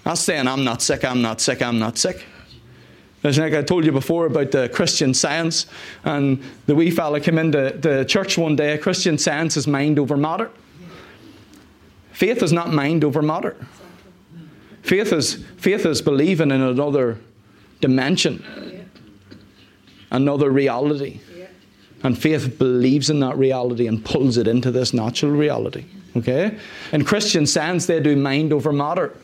That's 0.02 0.20
saying, 0.20 0.46
I'm 0.46 0.62
not 0.62 0.82
sick, 0.82 1.06
I'm 1.06 1.22
not 1.22 1.40
sick, 1.40 1.62
I'm 1.62 1.78
not 1.78 1.96
sick. 1.96 2.26
It's 3.22 3.38
like 3.38 3.54
I 3.54 3.62
told 3.62 3.86
you 3.86 3.92
before 3.92 4.26
about 4.26 4.50
the 4.50 4.68
Christian 4.68 5.14
science, 5.14 5.64
and 6.04 6.42
the 6.66 6.74
wee 6.74 6.90
fella 6.90 7.18
came 7.18 7.38
into 7.38 7.78
the 7.80 8.04
church 8.04 8.36
one 8.36 8.56
day. 8.56 8.76
Christian 8.76 9.16
science 9.16 9.56
is 9.56 9.66
mind 9.66 9.98
over 9.98 10.18
matter. 10.18 10.50
Faith 12.12 12.42
is 12.42 12.52
not 12.52 12.74
mind 12.74 13.04
over 13.04 13.22
matter. 13.22 13.56
Faith 14.84 15.14
is, 15.14 15.42
faith 15.56 15.86
is 15.86 16.02
believing 16.02 16.50
in 16.50 16.60
another 16.60 17.18
dimension, 17.80 18.86
another 20.10 20.50
reality. 20.50 21.20
And 22.02 22.18
faith 22.18 22.58
believes 22.58 23.08
in 23.08 23.20
that 23.20 23.38
reality 23.38 23.86
and 23.86 24.04
pulls 24.04 24.36
it 24.36 24.46
into 24.46 24.70
this 24.70 24.92
natural 24.92 25.32
reality. 25.32 25.86
Okay? 26.18 26.58
In 26.92 27.02
Christian 27.02 27.46
science, 27.46 27.86
they 27.86 27.98
do 27.98 28.14
mind 28.14 28.52
over 28.52 28.74
matter. 28.74 29.16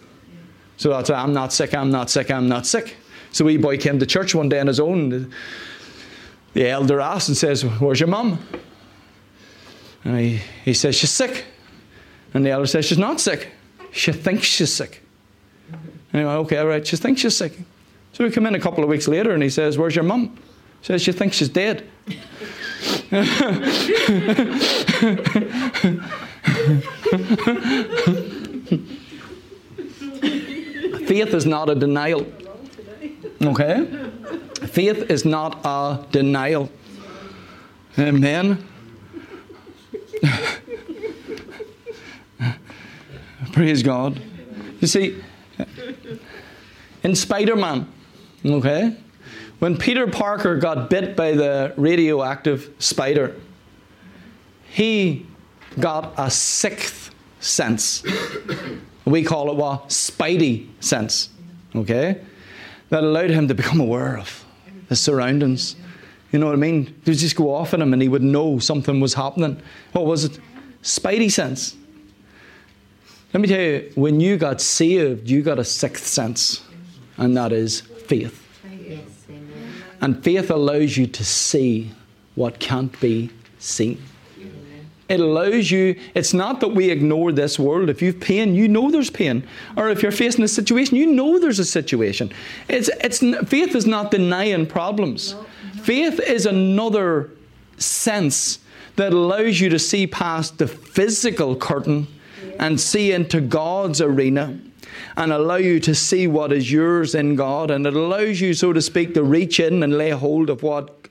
So 0.79 0.89
that's 0.89 1.11
I'm 1.11 1.35
not 1.35 1.53
sick, 1.53 1.75
I'm 1.75 1.91
not 1.91 2.09
sick, 2.09 2.31
I'm 2.31 2.49
not 2.49 2.67
sick. 2.67 2.97
So 3.31 3.45
wee 3.45 3.59
boy 3.59 3.77
came 3.77 3.99
to 3.99 4.07
church 4.07 4.35
one 4.35 4.49
day 4.49 4.61
on 4.61 4.67
his 4.67 4.81
own. 4.81 5.31
The 6.55 6.69
elder 6.71 7.03
asked 7.03 7.29
and 7.29 7.37
says, 7.37 7.65
Where's 7.65 8.01
your 8.01 8.09
mum? 8.09 8.39
And 10.05 10.19
he, 10.19 10.41
he 10.65 10.73
says, 10.73 10.95
She's 10.95 11.11
sick. 11.11 11.45
And 12.33 12.47
the 12.47 12.51
elder 12.51 12.67
says, 12.67 12.87
She's 12.87 12.97
not 12.97 13.21
sick. 13.21 13.51
She 13.93 14.11
thinks 14.11 14.47
she's 14.47 14.73
sick. 14.73 15.03
And 16.13 16.21
he 16.21 16.27
went, 16.27 16.39
Okay, 16.41 16.57
all 16.59 16.67
right, 16.67 16.87
she 16.87 16.97
thinks 16.97 17.21
she's 17.21 17.37
sick. 17.37 17.59
So 18.13 18.25
we 18.25 18.31
come 18.31 18.47
in 18.47 18.55
a 18.55 18.61
couple 18.61 18.83
of 18.83 18.91
weeks 18.91 19.07
later 19.09 19.33
and 19.33 19.43
he 19.43 19.51
says, 19.51 19.79
Where's 19.79 19.95
your 19.95 20.05
mum? 20.05 20.37
He 20.81 20.87
says, 20.87 21.03
She 21.03 21.13
thinks 21.13 21.37
she's 21.37 21.49
dead. 21.49 21.89
Faith 31.07 31.35
is 31.35 31.47
not 31.47 31.69
a 31.71 31.75
denial. 31.75 32.27
Okay? 33.43 33.87
Faith 34.67 35.11
is 35.11 35.25
not 35.25 35.61
a 35.65 36.07
denial. 36.13 36.71
Amen. 37.99 38.65
Praise 43.53 43.83
God. 43.83 44.23
You 44.81 44.87
see, 44.87 45.21
in 47.03 47.15
Spider 47.15 47.57
Man, 47.57 47.91
okay, 48.45 48.97
when 49.61 49.77
Peter 49.77 50.07
Parker 50.07 50.57
got 50.57 50.89
bit 50.89 51.17
by 51.17 51.33
the 51.33 51.75
radioactive 51.77 52.71
spider, 52.79 53.37
he 54.71 55.27
got 55.79 56.15
a 56.17 56.31
sixth 56.31 57.11
sense. 57.41 58.03
We 59.05 59.23
call 59.23 59.51
it 59.51 59.57
what? 59.57 59.89
Spidey 59.89 60.69
sense. 60.81 61.29
Okay? 61.75 62.23
That 62.89 63.05
allowed 63.05 63.31
him 63.31 63.49
to 63.49 63.55
become 63.55 63.81
aware 63.81 64.19
of 64.19 64.45
his 64.89 65.01
surroundings. 65.01 65.77
You 66.33 66.39
know 66.39 66.47
what 66.47 66.55
I 66.55 66.59
mean? 66.59 66.85
They 67.05 67.13
would 67.13 67.19
just 67.19 67.37
go 67.37 67.55
off 67.55 67.75
at 67.75 67.81
him 67.81 67.93
and 67.93 68.01
he 68.01 68.09
would 68.09 68.23
know 68.23 68.59
something 68.59 68.99
was 69.01 69.15
happening. 69.15 69.61
What 69.93 70.07
was 70.07 70.25
it? 70.25 70.39
Spidey 70.83 71.31
sense. 71.31 71.77
Let 73.33 73.41
me 73.41 73.49
tell 73.49 73.61
you, 73.61 73.93
when 73.95 74.19
you 74.19 74.37
got 74.37 74.61
saved, 74.61 75.29
you 75.29 75.43
got 75.43 75.59
a 75.59 75.65
sixth 75.65 76.07
sense, 76.07 76.63
and 77.17 77.37
that 77.37 77.53
is 77.53 77.81
faith. 77.81 78.45
Yes, 78.65 79.01
amen. 79.29 79.73
And 80.01 80.25
faith 80.25 80.51
allows 80.51 80.97
you 80.97 81.07
to 81.07 81.25
see 81.25 81.93
what 82.35 82.59
can't 82.59 82.99
be 83.01 83.31
seen. 83.59 84.03
It 85.09 85.19
allows 85.19 85.73
you, 85.73 85.99
it's 86.15 86.33
not 86.33 86.61
that 86.61 86.69
we 86.69 86.91
ignore 86.91 87.33
this 87.33 87.59
world. 87.59 87.91
If 87.91 88.01
you've 88.01 88.21
pain, 88.21 88.55
you 88.55 88.69
know 88.69 88.93
there's 88.93 89.11
pain. 89.11 89.43
Or 89.77 89.91
if 89.91 90.05
you're 90.05 90.13
facing 90.13 90.45
a 90.45 90.49
situation, 90.49 90.97
you 90.97 91.07
know 91.07 91.41
there's 91.41 91.59
a 91.59 91.65
situation. 91.65 92.33
It's, 92.69 92.89
it's, 93.01 93.19
faith 93.49 93.75
is 93.75 93.87
not 93.87 94.13
denying 94.13 94.67
problems. 94.67 95.35
Faith 95.83 96.21
is 96.21 96.47
another 96.47 97.31
sense 97.77 98.61
that 98.95 99.13
allows 99.13 99.61
you 99.61 99.69
to 99.71 99.81
see 99.81 100.07
past 100.07 100.59
the 100.59 100.69
physical 100.69 101.57
curtain 101.57 102.07
and 102.61 102.79
see 102.79 103.11
into 103.11 103.41
God's 103.41 104.03
arena 104.03 104.57
and 105.17 105.33
allow 105.33 105.57
you 105.57 105.81
to 105.81 105.95
see 105.95 106.27
what 106.27 106.53
is 106.53 106.71
yours 106.71 107.15
in 107.15 107.35
God. 107.35 107.71
And 107.71 107.87
it 107.87 107.95
allows 107.95 108.41
you, 108.41 108.53
so 108.53 108.75
to 108.75 108.83
speak, 108.83 109.15
to 109.15 109.25
reach 109.25 109.59
in 109.59 109.83
and 109.83 109.97
lay 109.97 110.11
hold 110.11 110.51
of 110.51 110.63
what 110.63 111.09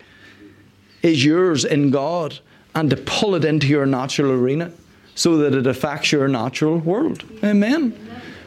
is 1.02 1.26
yours 1.26 1.66
in 1.66 1.90
God 1.90 2.38
and 2.76 2.90
to 2.92 2.98
pull 2.98 3.34
it 3.34 3.44
into 3.44 3.66
your 3.66 3.88
natural 3.88 4.32
arena 4.32 4.72
so 5.16 5.38
that 5.38 5.56
it 5.56 5.66
affects 5.66 6.12
your 6.12 6.28
natural 6.28 6.78
world. 6.78 7.24
Amen. 7.44 7.98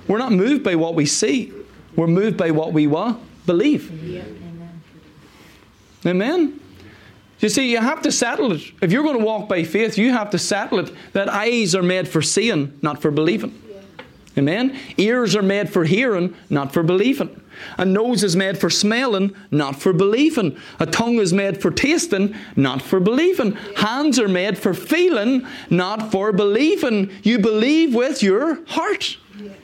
We're 0.06 0.18
not 0.18 0.32
moved 0.32 0.62
by 0.62 0.76
what 0.76 0.94
we 0.94 1.04
see, 1.04 1.52
we're 1.96 2.06
moved 2.06 2.36
by 2.36 2.52
what 2.52 2.72
we 2.72 2.86
what? 2.86 3.18
Believe. 3.46 3.90
Amen. 6.06 6.60
You 7.42 7.48
see, 7.48 7.72
you 7.72 7.78
have 7.78 8.02
to 8.02 8.12
settle 8.12 8.52
it. 8.52 8.62
If 8.80 8.92
you're 8.92 9.02
going 9.02 9.18
to 9.18 9.24
walk 9.24 9.48
by 9.48 9.64
faith, 9.64 9.98
you 9.98 10.12
have 10.12 10.30
to 10.30 10.38
settle 10.38 10.78
it 10.78 10.92
that 11.12 11.28
eyes 11.28 11.74
are 11.74 11.82
made 11.82 12.06
for 12.06 12.22
seeing, 12.22 12.78
not 12.82 13.02
for 13.02 13.10
believing. 13.10 13.60
Amen. 14.38 14.78
Ears 14.96 15.36
are 15.36 15.42
made 15.42 15.68
for 15.68 15.84
hearing, 15.84 16.34
not 16.48 16.72
for 16.72 16.82
believing. 16.82 17.42
A 17.76 17.84
nose 17.84 18.22
is 18.22 18.36
made 18.36 18.56
for 18.56 18.70
smelling, 18.70 19.34
not 19.50 19.76
for 19.76 19.92
believing. 19.92 20.56
A 20.78 20.86
tongue 20.86 21.16
is 21.16 21.32
made 21.32 21.60
for 21.60 21.70
tasting, 21.70 22.34
not 22.56 22.80
for 22.80 22.98
believing. 23.00 23.52
Hands 23.76 24.18
are 24.18 24.28
made 24.28 24.56
for 24.56 24.72
feeling, 24.72 25.46
not 25.68 26.12
for 26.12 26.32
believing. 26.32 27.10
You 27.22 27.40
believe 27.40 27.94
with 27.94 28.22
your 28.22 28.64
heart. 28.66 29.18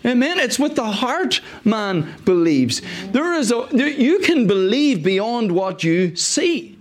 Amen. 0.05 0.39
It's 0.39 0.59
with 0.59 0.75
the 0.75 0.85
heart 0.85 1.41
man 1.65 2.15
believes. 2.25 2.83
There 3.13 3.35
is 3.35 3.53
a 3.53 3.69
you 3.73 4.19
can 4.19 4.47
believe 4.47 5.03
beyond 5.03 5.53
what 5.53 5.85
you 5.85 6.17
see. 6.17 6.78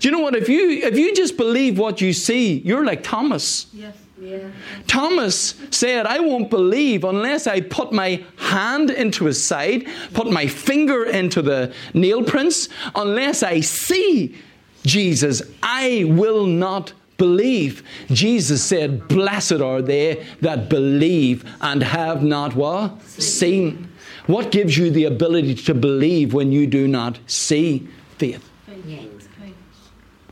Do 0.00 0.08
you 0.08 0.12
know 0.12 0.20
what? 0.20 0.34
If 0.34 0.48
you 0.48 0.70
if 0.70 0.98
you 0.98 1.14
just 1.14 1.36
believe 1.36 1.78
what 1.78 2.00
you 2.00 2.12
see, 2.12 2.58
you're 2.58 2.84
like 2.84 3.02
Thomas. 3.02 3.66
Yes. 3.72 3.96
Yeah. 4.20 4.50
Thomas 4.86 5.54
said, 5.70 6.04
I 6.04 6.20
won't 6.20 6.50
believe 6.50 7.04
unless 7.04 7.46
I 7.46 7.62
put 7.62 7.90
my 7.90 8.22
hand 8.36 8.90
into 8.90 9.24
his 9.24 9.42
side, 9.42 9.86
put 10.12 10.30
my 10.30 10.46
finger 10.46 11.04
into 11.04 11.40
the 11.40 11.72
nail 11.94 12.22
prints, 12.22 12.68
unless 12.94 13.42
I 13.42 13.60
see 13.60 14.36
Jesus, 14.84 15.40
I 15.62 16.04
will 16.06 16.44
not 16.44 16.92
believe. 17.16 17.82
Jesus 18.08 18.62
said, 18.62 19.08
Blessed 19.08 19.60
are 19.60 19.80
they 19.80 20.26
that 20.40 20.68
believe 20.68 21.44
and 21.60 21.82
have 21.82 22.22
not 22.22 22.54
what? 22.54 23.02
Seen. 23.02 23.90
What 24.26 24.50
gives 24.50 24.76
you 24.76 24.90
the 24.90 25.04
ability 25.04 25.54
to 25.54 25.74
believe 25.74 26.34
when 26.34 26.52
you 26.52 26.66
do 26.66 26.86
not 26.86 27.18
see? 27.26 27.88
Faith. 28.18 28.48
Yes. 28.86 29.04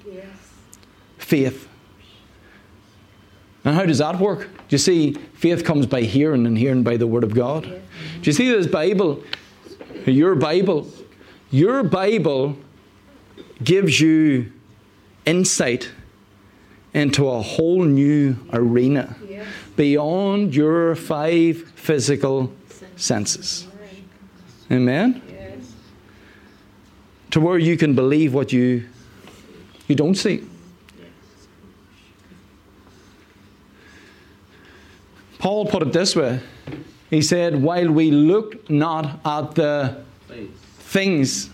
Yes. 0.07 0.26
Faith. 1.28 1.68
And 3.62 3.74
how 3.74 3.84
does 3.84 3.98
that 3.98 4.18
work? 4.18 4.48
Do 4.48 4.48
you 4.70 4.78
see, 4.78 5.12
faith 5.34 5.62
comes 5.62 5.84
by 5.84 6.00
hearing 6.00 6.46
and 6.46 6.56
hearing 6.56 6.82
by 6.82 6.96
the 6.96 7.06
Word 7.06 7.22
of 7.22 7.34
God. 7.34 7.64
Do 7.64 7.80
you 8.22 8.32
see 8.32 8.50
this 8.50 8.66
Bible? 8.66 9.22
Your 10.06 10.34
Bible. 10.34 10.90
Your 11.50 11.82
Bible 11.82 12.56
gives 13.62 14.00
you 14.00 14.50
insight 15.26 15.90
into 16.94 17.28
a 17.28 17.42
whole 17.42 17.84
new 17.84 18.34
arena 18.54 19.14
beyond 19.76 20.56
your 20.56 20.94
five 20.94 21.58
physical 21.74 22.50
senses. 22.96 23.68
Amen? 24.70 25.20
Yes. 25.28 25.74
To 27.32 27.40
where 27.40 27.58
you 27.58 27.76
can 27.76 27.94
believe 27.94 28.32
what 28.32 28.50
you, 28.50 28.88
you 29.88 29.94
don't 29.94 30.14
see. 30.14 30.42
Paul 35.38 35.66
put 35.66 35.83
it 35.83 35.92
this 35.92 36.16
way. 36.16 36.40
He 37.11 37.22
said, 37.22 37.62
While 37.62 37.90
we 37.90 38.11
look 38.11 38.68
not 38.68 39.20
at 39.24 39.55
the 39.55 40.03
things 40.79 41.51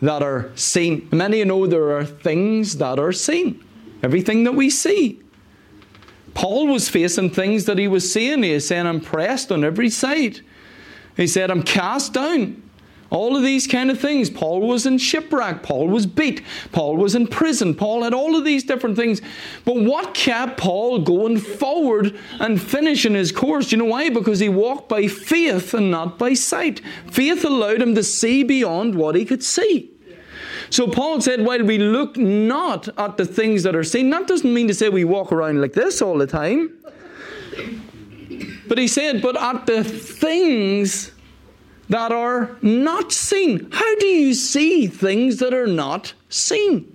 that 0.00 0.22
are 0.22 0.50
seen. 0.54 1.08
Many 1.10 1.38
you 1.38 1.44
know 1.44 1.66
there 1.66 1.96
are 1.96 2.04
things 2.04 2.76
that 2.78 2.98
are 2.98 3.12
seen. 3.12 3.64
Everything 4.02 4.44
that 4.44 4.52
we 4.52 4.68
see. 4.68 5.20
Paul 6.34 6.66
was 6.66 6.88
facing 6.88 7.30
things 7.30 7.64
that 7.64 7.78
he 7.78 7.88
was 7.88 8.12
seeing. 8.12 8.42
He 8.42 8.52
was 8.52 8.66
saying, 8.66 8.86
I'm 8.86 9.00
pressed 9.00 9.50
on 9.50 9.64
every 9.64 9.88
side. 9.88 10.40
He 11.16 11.26
said, 11.26 11.50
I'm 11.50 11.62
cast 11.62 12.12
down. 12.12 12.63
All 13.14 13.36
of 13.36 13.44
these 13.44 13.68
kind 13.68 13.92
of 13.92 14.00
things. 14.00 14.28
Paul 14.28 14.60
was 14.60 14.86
in 14.86 14.98
shipwreck. 14.98 15.62
Paul 15.62 15.86
was 15.86 16.04
beat. 16.04 16.42
Paul 16.72 16.96
was 16.96 17.14
in 17.14 17.28
prison. 17.28 17.72
Paul 17.76 18.02
had 18.02 18.12
all 18.12 18.34
of 18.34 18.44
these 18.44 18.64
different 18.64 18.96
things. 18.96 19.22
But 19.64 19.76
what 19.76 20.14
kept 20.14 20.58
Paul 20.58 20.98
going 20.98 21.38
forward 21.38 22.18
and 22.40 22.60
finishing 22.60 23.14
his 23.14 23.30
course? 23.30 23.68
Do 23.68 23.76
You 23.76 23.84
know 23.84 23.88
why? 23.88 24.10
Because 24.10 24.40
he 24.40 24.48
walked 24.48 24.88
by 24.88 25.06
faith 25.06 25.74
and 25.74 25.92
not 25.92 26.18
by 26.18 26.34
sight. 26.34 26.80
Faith 27.06 27.44
allowed 27.44 27.80
him 27.80 27.94
to 27.94 28.02
see 28.02 28.42
beyond 28.42 28.96
what 28.96 29.14
he 29.14 29.24
could 29.24 29.44
see. 29.44 29.92
So 30.70 30.88
Paul 30.88 31.20
said, 31.20 31.46
while 31.46 31.62
we 31.62 31.78
look 31.78 32.16
not 32.16 32.88
at 32.98 33.16
the 33.16 33.24
things 33.24 33.62
that 33.62 33.76
are 33.76 33.84
seen, 33.84 34.10
that 34.10 34.26
doesn't 34.26 34.52
mean 34.52 34.66
to 34.66 34.74
say 34.74 34.88
we 34.88 35.04
walk 35.04 35.30
around 35.30 35.60
like 35.60 35.74
this 35.74 36.02
all 36.02 36.18
the 36.18 36.26
time. 36.26 36.72
But 38.66 38.78
he 38.78 38.88
said, 38.88 39.22
but 39.22 39.36
at 39.40 39.66
the 39.66 39.84
things 39.84 41.12
that 41.88 42.12
are 42.12 42.56
not 42.62 43.12
seen. 43.12 43.70
How 43.70 43.94
do 43.96 44.06
you 44.06 44.34
see 44.34 44.86
things 44.86 45.38
that 45.38 45.52
are 45.52 45.66
not 45.66 46.14
seen? 46.28 46.90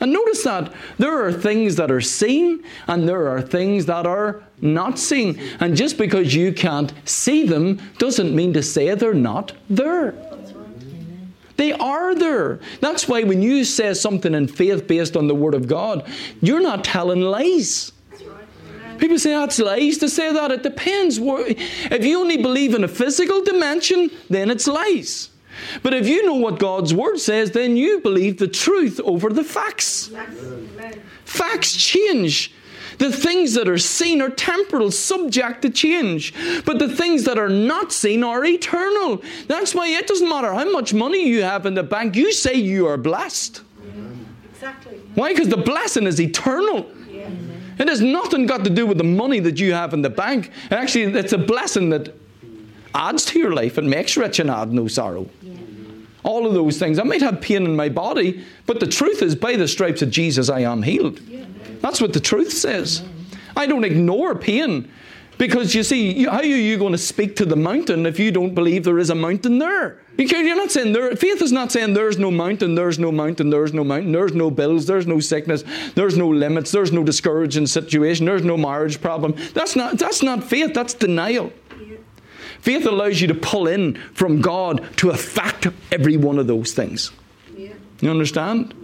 And 0.00 0.12
notice 0.12 0.42
that 0.44 0.72
there 0.98 1.24
are 1.24 1.32
things 1.32 1.76
that 1.76 1.90
are 1.90 2.00
seen 2.00 2.62
and 2.86 3.08
there 3.08 3.28
are 3.28 3.40
things 3.40 3.86
that 3.86 4.06
are 4.06 4.42
not 4.60 4.98
seen. 4.98 5.40
And 5.60 5.76
just 5.76 5.96
because 5.96 6.34
you 6.34 6.52
can't 6.52 6.92
see 7.08 7.46
them 7.46 7.80
doesn't 7.98 8.34
mean 8.34 8.52
to 8.54 8.62
say 8.62 8.94
they're 8.94 9.14
not 9.14 9.52
there. 9.70 10.14
They 11.56 11.72
are 11.72 12.14
there. 12.14 12.58
That's 12.80 13.08
why 13.08 13.22
when 13.22 13.40
you 13.40 13.64
say 13.64 13.94
something 13.94 14.34
in 14.34 14.48
faith 14.48 14.86
based 14.88 15.16
on 15.16 15.28
the 15.28 15.34
Word 15.34 15.54
of 15.54 15.68
God, 15.68 16.06
you're 16.42 16.60
not 16.60 16.84
telling 16.84 17.20
lies. 17.20 17.92
People 18.98 19.18
say 19.18 19.34
ah, 19.34 19.40
that's 19.40 19.58
lies 19.58 19.98
to 19.98 20.08
say 20.08 20.32
that. 20.32 20.50
It 20.50 20.62
depends. 20.62 21.18
If 21.20 22.04
you 22.04 22.18
only 22.20 22.36
believe 22.36 22.74
in 22.74 22.84
a 22.84 22.88
physical 22.88 23.42
dimension, 23.42 24.10
then 24.28 24.50
it's 24.50 24.66
lies. 24.66 25.30
But 25.82 25.94
if 25.94 26.06
you 26.08 26.24
know 26.24 26.34
what 26.34 26.58
God's 26.58 26.92
Word 26.92 27.18
says, 27.18 27.52
then 27.52 27.76
you 27.76 28.00
believe 28.00 28.38
the 28.38 28.48
truth 28.48 29.00
over 29.04 29.30
the 29.30 29.44
facts. 29.44 30.10
Amen. 30.12 31.02
Facts 31.24 31.74
change. 31.76 32.52
The 32.98 33.10
things 33.10 33.54
that 33.54 33.68
are 33.68 33.78
seen 33.78 34.22
are 34.22 34.30
temporal, 34.30 34.90
subject 34.90 35.62
to 35.62 35.70
change. 35.70 36.32
But 36.64 36.78
the 36.78 36.88
things 36.88 37.24
that 37.24 37.38
are 37.38 37.48
not 37.48 37.92
seen 37.92 38.22
are 38.22 38.44
eternal. 38.44 39.22
That's 39.48 39.74
why 39.74 39.88
it 39.88 40.06
doesn't 40.06 40.28
matter 40.28 40.52
how 40.52 40.70
much 40.70 40.94
money 40.94 41.28
you 41.28 41.42
have 41.42 41.66
in 41.66 41.74
the 41.74 41.82
bank, 41.82 42.14
you 42.14 42.32
say 42.32 42.54
you 42.54 42.86
are 42.86 42.96
blessed. 42.96 43.62
Exactly. 44.52 44.98
Why? 45.14 45.32
Because 45.32 45.48
the 45.48 45.56
blessing 45.56 46.06
is 46.06 46.20
eternal. 46.20 46.86
Yeah. 47.76 47.82
It 47.82 47.88
has 47.88 48.00
nothing 48.00 48.46
got 48.46 48.64
to 48.64 48.70
do 48.70 48.86
with 48.86 48.98
the 48.98 49.04
money 49.04 49.40
that 49.40 49.58
you 49.58 49.72
have 49.72 49.92
in 49.94 50.02
the 50.02 50.10
bank. 50.10 50.50
And 50.70 50.80
Actually, 50.80 51.18
it's 51.18 51.32
a 51.32 51.38
blessing 51.38 51.90
that 51.90 52.14
adds 52.94 53.24
to 53.26 53.38
your 53.38 53.52
life. 53.52 53.78
and 53.78 53.88
makes 53.90 54.16
rich 54.16 54.38
and 54.38 54.50
add 54.50 54.72
no 54.72 54.88
sorrow. 54.88 55.28
All 56.22 56.46
of 56.46 56.54
those 56.54 56.78
things. 56.78 56.98
I 56.98 57.02
might 57.02 57.20
have 57.20 57.40
pain 57.40 57.64
in 57.64 57.76
my 57.76 57.88
body, 57.90 58.44
but 58.66 58.80
the 58.80 58.86
truth 58.86 59.20
is, 59.20 59.34
by 59.34 59.56
the 59.56 59.68
stripes 59.68 60.00
of 60.00 60.10
Jesus, 60.10 60.48
I 60.48 60.60
am 60.60 60.82
healed. 60.82 61.20
That's 61.80 62.00
what 62.00 62.14
the 62.14 62.20
truth 62.20 62.52
says. 62.52 63.02
I 63.56 63.66
don't 63.66 63.84
ignore 63.84 64.34
pain 64.34 64.90
because 65.36 65.74
you 65.74 65.82
see, 65.82 66.24
how 66.24 66.38
are 66.38 66.44
you 66.44 66.78
going 66.78 66.92
to 66.92 66.98
speak 66.98 67.36
to 67.36 67.44
the 67.44 67.56
mountain 67.56 68.06
if 68.06 68.18
you 68.18 68.30
don't 68.32 68.54
believe 68.54 68.84
there 68.84 68.98
is 68.98 69.10
a 69.10 69.14
mountain 69.14 69.58
there? 69.58 70.00
Can't- 70.16 70.46
You're 70.46 70.56
not 70.56 70.70
saying 70.70 70.92
there. 70.92 71.14
Faith 71.16 71.42
is 71.42 71.50
not 71.52 71.72
saying 71.72 71.94
there's 71.94 72.18
no 72.18 72.30
mountain, 72.30 72.74
there's 72.74 72.98
no 72.98 73.10
mountain, 73.10 73.50
there's 73.50 73.72
no 73.72 73.82
mountain, 73.82 74.12
there's 74.12 74.32
no 74.32 74.50
bills, 74.50 74.86
there's 74.86 75.06
no 75.06 75.18
sickness, 75.20 75.64
there's 75.94 76.16
no 76.16 76.28
limits, 76.28 76.70
there's 76.70 76.92
no 76.92 77.02
discouraging 77.02 77.66
situation, 77.66 78.26
there's 78.26 78.44
no 78.44 78.56
marriage 78.56 79.00
problem. 79.00 79.34
That's 79.54 79.74
not. 79.74 79.98
That's 79.98 80.22
not 80.22 80.44
faith. 80.44 80.72
That's 80.74 80.94
denial. 80.94 81.52
Faith 82.60 82.86
allows 82.86 83.20
you 83.20 83.28
to 83.28 83.34
pull 83.34 83.66
in 83.66 83.94
from 84.14 84.40
God 84.40 84.88
to 84.96 85.10
affect 85.10 85.66
every 85.92 86.16
one 86.16 86.38
of 86.38 86.46
those 86.46 86.72
things. 86.72 87.10
Yeah. 87.54 87.72
You 88.00 88.10
understand? 88.10 88.74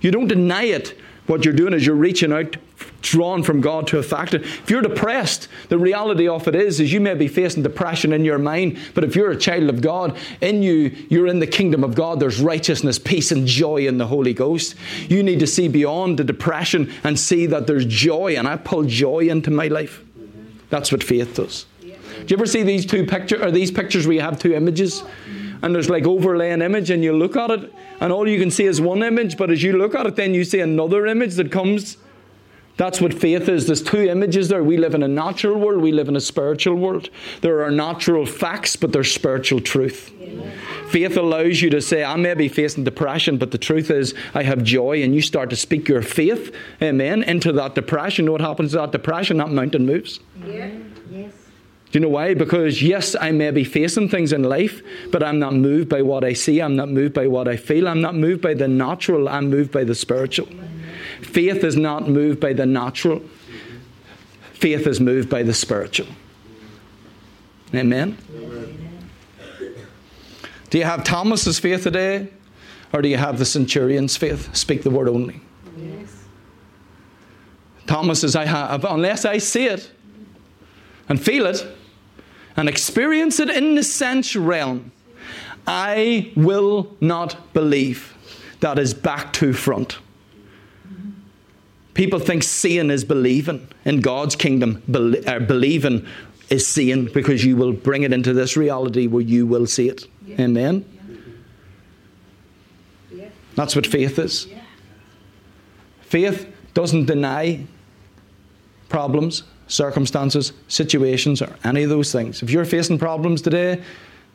You 0.00 0.10
don't 0.12 0.28
deny 0.28 0.64
it. 0.64 0.96
What 1.26 1.44
you're 1.44 1.54
doing 1.54 1.72
is 1.72 1.86
you're 1.86 1.96
reaching 1.96 2.32
out, 2.32 2.56
drawn 3.00 3.42
from 3.42 3.62
God 3.62 3.86
to 3.88 3.98
a 3.98 4.02
factor. 4.02 4.38
If 4.38 4.68
you're 4.68 4.82
depressed, 4.82 5.48
the 5.68 5.78
reality 5.78 6.28
of 6.28 6.46
it 6.48 6.54
is, 6.54 6.80
is 6.80 6.92
you 6.92 7.00
may 7.00 7.14
be 7.14 7.28
facing 7.28 7.62
depression 7.62 8.12
in 8.12 8.26
your 8.26 8.38
mind, 8.38 8.78
but 8.94 9.04
if 9.04 9.16
you're 9.16 9.30
a 9.30 9.36
child 9.36 9.70
of 9.70 9.80
God, 9.80 10.18
in 10.42 10.62
you, 10.62 10.94
you're 11.08 11.26
in 11.26 11.38
the 11.38 11.46
kingdom 11.46 11.82
of 11.82 11.94
God. 11.94 12.20
There's 12.20 12.40
righteousness, 12.40 12.98
peace, 12.98 13.32
and 13.32 13.46
joy 13.46 13.86
in 13.86 13.96
the 13.96 14.06
Holy 14.06 14.34
Ghost. 14.34 14.74
You 15.08 15.22
need 15.22 15.40
to 15.40 15.46
see 15.46 15.66
beyond 15.68 16.18
the 16.18 16.24
depression 16.24 16.92
and 17.04 17.18
see 17.18 17.46
that 17.46 17.66
there's 17.66 17.86
joy, 17.86 18.36
and 18.36 18.46
I 18.46 18.56
pull 18.56 18.84
joy 18.84 19.28
into 19.28 19.50
my 19.50 19.68
life. 19.68 20.02
That's 20.68 20.92
what 20.92 21.02
faith 21.02 21.36
does. 21.36 21.66
Do 21.80 21.88
you 22.28 22.36
ever 22.36 22.46
see 22.46 22.62
these 22.62 22.86
two 22.86 23.06
pictures 23.06 23.40
or 23.40 23.50
these 23.50 23.70
pictures 23.70 24.06
where 24.06 24.14
you 24.14 24.22
have 24.22 24.38
two 24.38 24.54
images? 24.54 25.02
And 25.62 25.74
there's 25.74 25.90
like 25.90 26.04
overlaying 26.04 26.62
image, 26.62 26.90
and 26.90 27.02
you 27.02 27.12
look 27.12 27.36
at 27.36 27.50
it, 27.50 27.72
and 28.00 28.12
all 28.12 28.28
you 28.28 28.38
can 28.38 28.50
see 28.50 28.64
is 28.64 28.80
one 28.80 29.02
image, 29.02 29.36
but 29.36 29.50
as 29.50 29.62
you 29.62 29.76
look 29.76 29.94
at 29.94 30.06
it, 30.06 30.16
then 30.16 30.34
you 30.34 30.44
see 30.44 30.60
another 30.60 31.06
image 31.06 31.34
that 31.34 31.50
comes. 31.50 31.96
That's 32.76 33.00
what 33.00 33.14
faith 33.14 33.48
is. 33.48 33.66
There's 33.66 33.82
two 33.82 34.02
images 34.02 34.48
there. 34.48 34.64
We 34.64 34.78
live 34.78 34.94
in 34.94 35.04
a 35.04 35.08
natural 35.08 35.58
world, 35.58 35.80
we 35.80 35.92
live 35.92 36.08
in 36.08 36.16
a 36.16 36.20
spiritual 36.20 36.74
world. 36.74 37.08
There 37.40 37.62
are 37.62 37.70
natural 37.70 38.26
facts, 38.26 38.74
but 38.74 38.92
there's 38.92 39.12
spiritual 39.12 39.60
truth. 39.60 40.12
Faith 40.88 41.16
allows 41.16 41.62
you 41.62 41.70
to 41.70 41.80
say, 41.80 42.02
I 42.02 42.16
may 42.16 42.34
be 42.34 42.48
facing 42.48 42.84
depression, 42.84 43.38
but 43.38 43.52
the 43.52 43.58
truth 43.58 43.90
is, 43.90 44.14
I 44.34 44.42
have 44.42 44.62
joy, 44.64 45.02
and 45.02 45.14
you 45.14 45.22
start 45.22 45.50
to 45.50 45.56
speak 45.56 45.88
your 45.88 46.02
faith, 46.02 46.54
amen, 46.82 47.22
into 47.22 47.52
that 47.52 47.74
depression. 47.74 48.24
You 48.24 48.26
know 48.26 48.32
what 48.32 48.40
happens 48.40 48.72
to 48.72 48.78
that 48.78 48.92
depression? 48.92 49.36
That 49.36 49.50
mountain 49.50 49.86
moves. 49.86 50.18
Yeah. 50.44 50.70
Yes. 51.10 51.43
Do 51.94 52.00
you 52.00 52.06
know 52.06 52.10
why? 52.10 52.34
Because 52.34 52.82
yes, 52.82 53.14
I 53.20 53.30
may 53.30 53.52
be 53.52 53.62
facing 53.62 54.08
things 54.08 54.32
in 54.32 54.42
life, 54.42 54.82
but 55.12 55.22
I'm 55.22 55.38
not 55.38 55.54
moved 55.54 55.88
by 55.88 56.02
what 56.02 56.24
I 56.24 56.32
see. 56.32 56.60
I'm 56.60 56.74
not 56.74 56.88
moved 56.88 57.14
by 57.14 57.28
what 57.28 57.46
I 57.46 57.54
feel. 57.54 57.86
I'm 57.86 58.00
not 58.00 58.16
moved 58.16 58.42
by 58.42 58.52
the 58.52 58.66
natural. 58.66 59.28
I'm 59.28 59.48
moved 59.48 59.70
by 59.70 59.84
the 59.84 59.94
spiritual. 59.94 60.48
Faith 61.22 61.62
is 61.62 61.76
not 61.76 62.08
moved 62.08 62.40
by 62.40 62.52
the 62.52 62.66
natural. 62.66 63.22
Faith 64.54 64.88
is 64.88 64.98
moved 64.98 65.30
by 65.30 65.44
the 65.44 65.54
spiritual. 65.54 66.08
Amen. 67.72 68.18
Do 70.70 70.78
you 70.78 70.84
have 70.84 71.04
Thomas's 71.04 71.60
faith 71.60 71.84
today? 71.84 72.28
Or 72.92 73.02
do 73.02 73.08
you 73.08 73.18
have 73.18 73.38
the 73.38 73.46
centurion's 73.46 74.16
faith? 74.16 74.52
Speak 74.56 74.82
the 74.82 74.90
word 74.90 75.08
only. 75.08 75.42
Yes. 75.78 76.24
Thomas 77.86 78.22
says, 78.22 78.34
I 78.34 78.46
have, 78.46 78.84
unless 78.84 79.24
I 79.24 79.38
see 79.38 79.66
it 79.66 79.92
and 81.08 81.22
feel 81.22 81.46
it 81.46 81.64
and 82.56 82.68
experience 82.68 83.40
it 83.40 83.50
in 83.50 83.74
the 83.74 83.82
sense 83.82 84.36
realm, 84.36 84.92
I 85.66 86.32
will 86.36 86.94
not 87.00 87.52
believe. 87.52 88.14
That 88.60 88.78
is 88.78 88.94
back 88.94 89.32
to 89.34 89.52
front. 89.52 89.98
People 91.94 92.18
think 92.18 92.42
seeing 92.42 92.90
is 92.90 93.04
believing. 93.04 93.68
In 93.84 94.00
God's 94.00 94.34
kingdom, 94.36 94.82
bel- 94.88 95.28
uh, 95.28 95.38
believing 95.38 96.06
is 96.50 96.66
seeing 96.66 97.06
because 97.06 97.44
you 97.44 97.56
will 97.56 97.72
bring 97.72 98.02
it 98.02 98.12
into 98.12 98.32
this 98.32 98.56
reality 98.56 99.06
where 99.06 99.22
you 99.22 99.46
will 99.46 99.66
see 99.66 99.88
it. 99.88 100.06
Amen. 100.38 100.84
Yeah. 103.12 103.28
That's 103.54 103.76
what 103.76 103.86
faith 103.86 104.18
is. 104.18 104.48
Faith 106.02 106.46
doesn't 106.74 107.06
deny 107.06 107.66
problems, 108.88 109.44
circumstances, 109.66 110.52
situations, 110.68 111.42
or 111.42 111.54
any 111.64 111.82
of 111.82 111.90
those 111.90 112.12
things. 112.12 112.42
If 112.42 112.50
you're 112.50 112.64
facing 112.64 112.98
problems 112.98 113.42
today, 113.42 113.82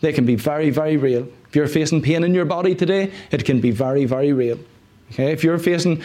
they 0.01 0.13
can 0.13 0.25
be 0.25 0.35
very, 0.35 0.69
very 0.69 0.97
real. 0.97 1.27
If 1.47 1.55
you're 1.55 1.67
facing 1.67 2.01
pain 2.01 2.23
in 2.23 2.33
your 2.33 2.45
body 2.45 2.75
today, 2.75 3.11
it 3.31 3.45
can 3.45 3.59
be 3.59 3.71
very, 3.71 4.05
very 4.05 4.33
real. 4.33 4.59
Okay? 5.11 5.31
If 5.31 5.43
you're 5.43 5.57
facing 5.57 6.01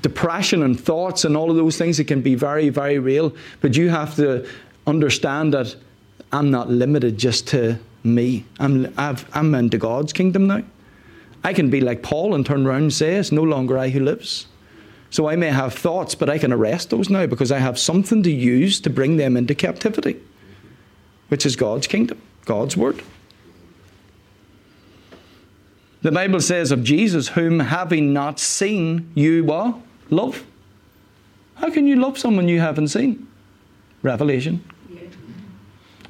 depression 0.00 0.62
and 0.62 0.78
thoughts 0.78 1.24
and 1.24 1.36
all 1.36 1.50
of 1.50 1.56
those 1.56 1.76
things, 1.76 1.98
it 2.00 2.04
can 2.04 2.22
be 2.22 2.34
very, 2.34 2.68
very 2.68 2.98
real. 2.98 3.34
But 3.60 3.76
you 3.76 3.88
have 3.90 4.16
to 4.16 4.48
understand 4.86 5.54
that 5.54 5.76
I'm 6.32 6.50
not 6.50 6.70
limited 6.70 7.18
just 7.18 7.46
to 7.48 7.78
me. 8.02 8.44
I'm, 8.58 8.92
I've, 8.96 9.28
I'm 9.34 9.54
into 9.54 9.78
God's 9.78 10.12
kingdom 10.12 10.46
now. 10.46 10.62
I 11.42 11.52
can 11.52 11.70
be 11.70 11.80
like 11.80 12.02
Paul 12.02 12.34
and 12.34 12.44
turn 12.44 12.66
around 12.66 12.82
and 12.82 12.92
say, 12.92 13.16
It's 13.16 13.32
no 13.32 13.42
longer 13.42 13.78
I 13.78 13.88
who 13.88 14.00
lives. 14.00 14.46
So 15.10 15.28
I 15.28 15.36
may 15.36 15.48
have 15.48 15.74
thoughts, 15.74 16.14
but 16.14 16.30
I 16.30 16.38
can 16.38 16.52
arrest 16.52 16.90
those 16.90 17.10
now 17.10 17.26
because 17.26 17.50
I 17.50 17.58
have 17.58 17.78
something 17.78 18.22
to 18.22 18.30
use 18.30 18.80
to 18.80 18.90
bring 18.90 19.16
them 19.16 19.36
into 19.36 19.54
captivity, 19.54 20.20
which 21.28 21.44
is 21.44 21.56
God's 21.56 21.88
kingdom, 21.88 22.22
God's 22.44 22.76
word. 22.76 23.02
The 26.02 26.12
Bible 26.12 26.40
says 26.40 26.70
of 26.70 26.82
Jesus, 26.82 27.28
whom 27.28 27.60
having 27.60 28.12
not 28.12 28.38
seen, 28.38 29.10
you 29.14 29.44
what? 29.44 29.76
Love. 30.08 30.46
How 31.56 31.70
can 31.70 31.86
you 31.86 31.96
love 31.96 32.16
someone 32.16 32.48
you 32.48 32.60
haven't 32.60 32.88
seen? 32.88 33.28
Revelation. 34.02 34.64
Yeah. 34.88 35.00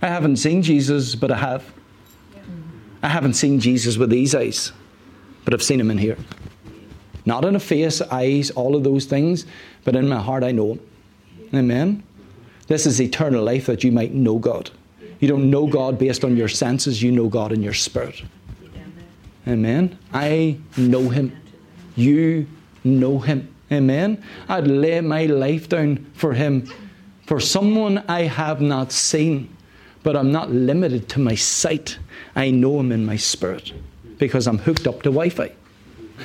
I 0.01 0.07
haven't 0.07 0.36
seen 0.36 0.62
Jesus, 0.62 1.16
but 1.16 1.32
I 1.32 1.38
have. 1.38 1.72
I 3.03 3.09
haven't 3.09 3.34
seen 3.34 3.59
Jesus 3.59 3.96
with 3.96 4.11
these 4.11 4.34
eyes, 4.34 4.72
but 5.44 5.55
I've 5.55 5.62
seen 5.62 5.80
him 5.80 5.90
in 5.90 5.98
here. 5.98 6.18
Not 7.26 7.44
in 7.44 7.56
a 7.56 7.60
face, 7.60 8.00
eyes, 8.00 8.50
all 8.50 8.74
of 8.74 8.84
those 8.84 9.04
things, 9.04 9.46
but 9.84 9.96
in 9.96 10.08
my 10.08 10.20
heart 10.20 10.42
I 10.42 10.52
know 10.52 10.72
him. 10.72 10.80
Amen. 11.54 12.02
This 12.66 12.86
is 12.86 13.00
eternal 13.00 13.42
life 13.42 13.66
that 13.66 13.82
you 13.82 13.92
might 13.92 14.14
know 14.14 14.38
God. 14.38 14.70
You 15.18 15.28
don't 15.28 15.50
know 15.50 15.66
God 15.66 15.98
based 15.98 16.24
on 16.24 16.36
your 16.36 16.48
senses, 16.48 17.02
you 17.02 17.10
know 17.10 17.28
God 17.28 17.52
in 17.52 17.62
your 17.62 17.74
spirit. 17.74 18.22
Amen. 19.46 19.98
I 20.12 20.58
know 20.76 21.08
him. 21.08 21.36
You 21.96 22.46
know 22.84 23.18
him. 23.18 23.54
Amen. 23.72 24.22
I'd 24.48 24.66
lay 24.66 25.00
my 25.00 25.26
life 25.26 25.68
down 25.68 26.10
for 26.14 26.32
him, 26.32 26.70
for 27.26 27.40
someone 27.40 27.98
I 28.08 28.22
have 28.22 28.60
not 28.60 28.92
seen, 28.92 29.54
but 30.02 30.16
I'm 30.16 30.32
not 30.32 30.50
limited 30.50 31.08
to 31.10 31.20
my 31.20 31.34
sight. 31.34 31.98
I 32.34 32.50
know 32.50 32.80
him 32.80 32.92
in 32.92 33.04
my 33.04 33.16
spirit 33.16 33.72
because 34.18 34.46
I'm 34.46 34.58
hooked 34.58 34.86
up 34.86 35.02
to 35.02 35.10
Wi 35.10 35.28
Fi. 35.28 35.52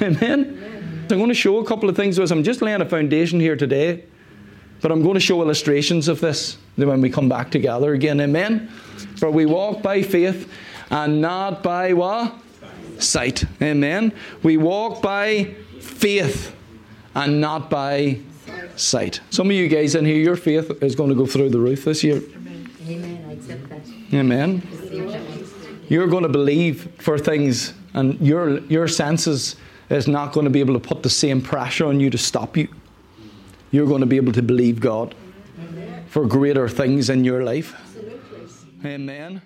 Amen. 0.02 0.85
I'm 1.12 1.20
going 1.20 1.30
to 1.30 1.34
show 1.34 1.60
a 1.60 1.66
couple 1.66 1.90
of 1.90 1.96
things 1.96 2.20
with 2.20 2.26
us. 2.26 2.32
I'm 2.32 2.44
just 2.44 2.62
laying 2.62 2.82
a 2.82 2.90
foundation 2.90 3.40
here 3.40 3.56
today, 3.56 4.04
but 4.82 4.92
I'm 4.92 5.02
going 5.02 5.14
to 5.16 5.20
show 5.20 5.42
illustrations 5.42 6.08
of 6.08 6.20
this 6.20 6.58
when 6.76 7.02
we 7.02 7.10
come 7.10 7.30
back 7.30 7.52
together 7.52 7.94
again. 7.94 8.20
Amen. 8.22 8.70
For 9.18 9.30
we 9.32 9.46
walk 9.46 9.82
by 9.82 10.02
faith 10.02 10.52
and 10.90 11.22
not 11.22 11.64
by 11.64 11.94
what? 11.94 12.36
sight. 13.00 13.46
Amen. 13.62 14.14
We 14.44 14.58
walk 14.58 15.02
by 15.02 15.56
faith 15.80 16.56
and 17.14 17.42
not 17.42 17.70
by 17.70 18.20
sight. 18.76 19.22
Some 19.30 19.48
of 19.48 19.56
you 19.56 19.68
guys 19.68 19.96
in 19.96 20.06
here, 20.06 20.18
your 20.18 20.36
faith 20.36 20.72
is 20.82 20.96
going 20.96 21.10
to 21.10 21.16
go 21.16 21.26
through 21.26 21.50
the 21.50 21.60
roof 21.60 21.86
this 21.86 22.04
year. 22.04 22.22
Amen. 22.88 23.26
I 23.28 23.34
accept 23.34 23.70
that. 23.70 23.82
Amen. 24.14 24.62
You're 25.88 26.08
going 26.08 26.24
to 26.24 26.30
believe 26.30 26.92
for 27.00 27.18
things, 27.18 27.74
and 27.94 28.20
your 28.20 28.60
your 28.62 28.88
senses 28.88 29.56
is 29.90 30.08
not 30.08 30.34
going 30.34 30.46
to 30.46 30.50
be 30.50 30.60
able 30.60 30.74
to 30.74 30.80
put 30.80 31.04
the 31.04 31.10
same 31.10 31.42
pressure 31.42 31.86
on 31.86 32.00
you 32.00 32.10
to 32.10 32.18
stop 32.18 32.58
you. 32.58 32.68
You're 33.72 33.88
going 33.88 34.02
to 34.02 34.08
be 34.08 34.16
able 34.18 34.34
to 34.34 34.42
believe 34.42 34.80
God 34.80 35.16
for 36.08 36.26
greater 36.26 36.70
things 36.70 37.10
in 37.10 37.24
your 37.24 37.44
life. 37.44 37.76
Absolutely. 37.76 38.92
Amen. 38.92 39.42